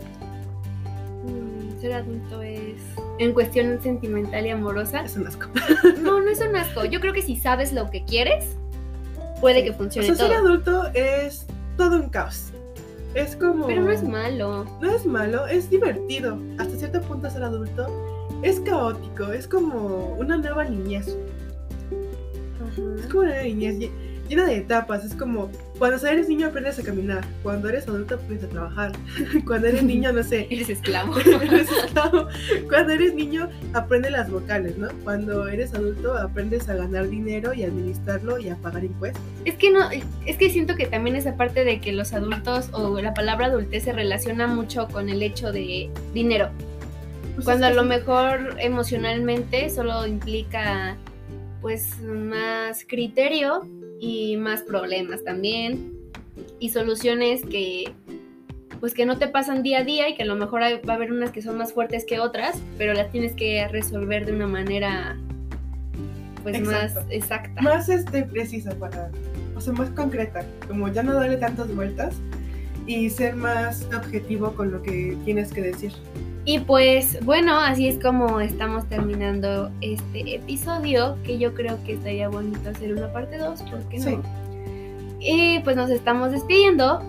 Mm, 1.25 1.81
ser 1.81 1.93
adulto 1.93 2.41
es 2.41 2.75
en 3.19 3.33
cuestión 3.33 3.81
sentimental 3.81 4.45
y 4.45 4.49
amorosa. 4.49 5.01
Es 5.01 5.15
un 5.15 5.27
asco. 5.27 5.47
No, 6.01 6.19
no 6.19 6.29
es 6.29 6.39
un 6.39 6.55
asco. 6.55 6.85
Yo 6.85 6.99
creo 6.99 7.13
que 7.13 7.21
si 7.21 7.35
sabes 7.35 7.71
lo 7.73 7.89
que 7.91 8.03
quieres, 8.05 8.55
puede 9.39 9.63
que 9.63 9.69
O 9.71 9.73
funcione 9.73 10.07
sea, 10.07 10.15
ser 10.15 10.27
todo. 10.27 10.37
adulto 10.37 10.87
es 10.93 11.45
todo 11.77 11.97
un 11.97 12.09
caos. 12.09 12.50
Es 13.13 13.35
como. 13.35 13.67
Pero 13.67 13.83
no 13.83 13.91
es 13.91 14.03
malo. 14.03 14.65
No 14.81 14.91
es 14.91 15.05
malo, 15.05 15.47
es 15.47 15.69
divertido. 15.69 16.37
Hasta 16.57 16.77
cierto 16.77 17.01
punto 17.01 17.29
ser 17.29 17.43
adulto 17.43 17.87
es 18.41 18.59
caótico, 18.61 19.31
es 19.31 19.47
como 19.47 20.15
una 20.19 20.37
nueva 20.37 20.63
niñez. 20.63 21.15
Es 22.97 23.05
como 23.07 23.23
una 23.23 23.43
niñez 23.43 23.89
llena 24.31 24.45
de 24.45 24.57
etapas. 24.57 25.03
Es 25.05 25.13
como 25.13 25.49
cuando 25.77 26.07
eres 26.07 26.29
niño 26.29 26.47
aprendes 26.47 26.79
a 26.79 26.83
caminar, 26.83 27.23
cuando 27.43 27.69
eres 27.69 27.87
adulto 27.87 28.15
aprendes 28.15 28.45
a 28.45 28.49
trabajar, 28.49 28.91
cuando 29.45 29.67
eres 29.67 29.83
niño, 29.83 30.11
no 30.11 30.23
sé. 30.23 30.47
Eres 30.49 30.69
esclavo. 30.69 31.17
eres 31.41 31.69
esclavo. 31.69 32.27
Cuando 32.69 32.93
eres 32.93 33.13
niño, 33.13 33.49
aprendes 33.73 34.11
las 34.11 34.29
vocales, 34.29 34.77
¿no? 34.77 34.87
Cuando 35.03 35.47
eres 35.47 35.73
adulto, 35.73 36.17
aprendes 36.17 36.69
a 36.69 36.75
ganar 36.75 37.09
dinero 37.09 37.53
y 37.53 37.63
administrarlo 37.63 38.39
y 38.39 38.49
a 38.49 38.55
pagar 38.55 38.83
impuestos. 38.83 39.21
Es 39.45 39.55
que 39.55 39.71
no, 39.71 39.89
es 39.91 40.37
que 40.37 40.49
siento 40.49 40.75
que 40.75 40.85
también 40.87 41.15
esa 41.15 41.35
parte 41.35 41.65
de 41.65 41.79
que 41.81 41.91
los 41.91 42.13
adultos 42.13 42.69
o 42.71 42.99
la 43.01 43.13
palabra 43.13 43.47
adultez 43.47 43.83
se 43.83 43.93
relaciona 43.93 44.47
mucho 44.47 44.87
con 44.87 45.09
el 45.09 45.21
hecho 45.21 45.51
de 45.51 45.89
dinero. 46.13 46.49
Pues 47.35 47.45
Cuando 47.45 47.67
a 47.67 47.71
lo 47.71 47.83
sí. 47.83 47.87
mejor 47.87 48.55
emocionalmente 48.59 49.69
solo 49.69 50.05
implica 50.05 50.97
pues 51.61 51.99
más 52.01 52.85
criterio 52.87 53.67
y 54.01 54.35
más 54.35 54.63
problemas 54.63 55.23
también 55.23 55.93
y 56.59 56.69
soluciones 56.69 57.43
que 57.45 57.93
pues 58.79 58.95
que 58.95 59.05
no 59.05 59.19
te 59.19 59.27
pasan 59.27 59.61
día 59.61 59.79
a 59.79 59.83
día 59.83 60.09
y 60.09 60.15
que 60.15 60.23
a 60.23 60.25
lo 60.25 60.35
mejor 60.35 60.63
hay- 60.63 60.81
va 60.81 60.93
a 60.93 60.95
haber 60.95 61.11
unas 61.11 61.29
que 61.29 61.43
son 61.43 61.55
más 61.59 61.71
fuertes 61.71 62.03
que 62.03 62.19
otras, 62.19 62.59
pero 62.79 62.93
las 62.95 63.11
tienes 63.11 63.33
que 63.33 63.67
resolver 63.67 64.25
de 64.25 64.33
una 64.33 64.47
manera 64.47 65.17
pues 66.41 66.55
Exacto. 66.57 67.01
más 67.01 67.05
exacta. 67.11 67.61
más 67.61 67.89
este, 67.89 68.23
precisa 68.23 68.71
para, 68.79 69.11
o 69.55 69.61
sea, 69.61 69.73
más 69.73 69.91
concreta, 69.91 70.43
como 70.67 70.87
ya 70.91 71.03
no 71.03 71.13
darle 71.13 71.37
tantas 71.37 71.73
vueltas 71.75 72.15
y 72.87 73.07
ser 73.11 73.35
más 73.35 73.87
objetivo 73.95 74.53
con 74.53 74.71
lo 74.71 74.81
que 74.81 75.15
tienes 75.25 75.53
que 75.53 75.61
decir. 75.61 75.91
Y 76.43 76.59
pues 76.59 77.23
bueno, 77.23 77.59
así 77.59 77.87
es 77.87 77.99
como 78.01 78.39
estamos 78.39 78.87
terminando 78.89 79.71
este 79.81 80.35
episodio, 80.35 81.17
que 81.23 81.37
yo 81.37 81.53
creo 81.53 81.77
que 81.83 81.93
estaría 81.93 82.29
bonito 82.29 82.69
hacer 82.69 82.93
una 82.93 83.11
parte 83.13 83.37
2, 83.37 83.61
¿por 83.63 83.79
qué 83.89 83.99
no? 83.99 84.03
Sí. 84.05 84.17
Y 85.19 85.59
pues 85.59 85.75
nos 85.75 85.89
estamos 85.91 86.31
despidiendo. 86.31 87.01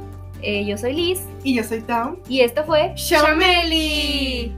Eh, 0.42 0.66
yo 0.66 0.76
soy 0.76 0.92
Liz 0.92 1.20
Y 1.44 1.54
yo 1.54 1.62
soy 1.62 1.80
Town. 1.82 2.18
y 2.28 2.40
esto 2.40 2.64
fue. 2.64 2.92
Chameli. 2.96 4.52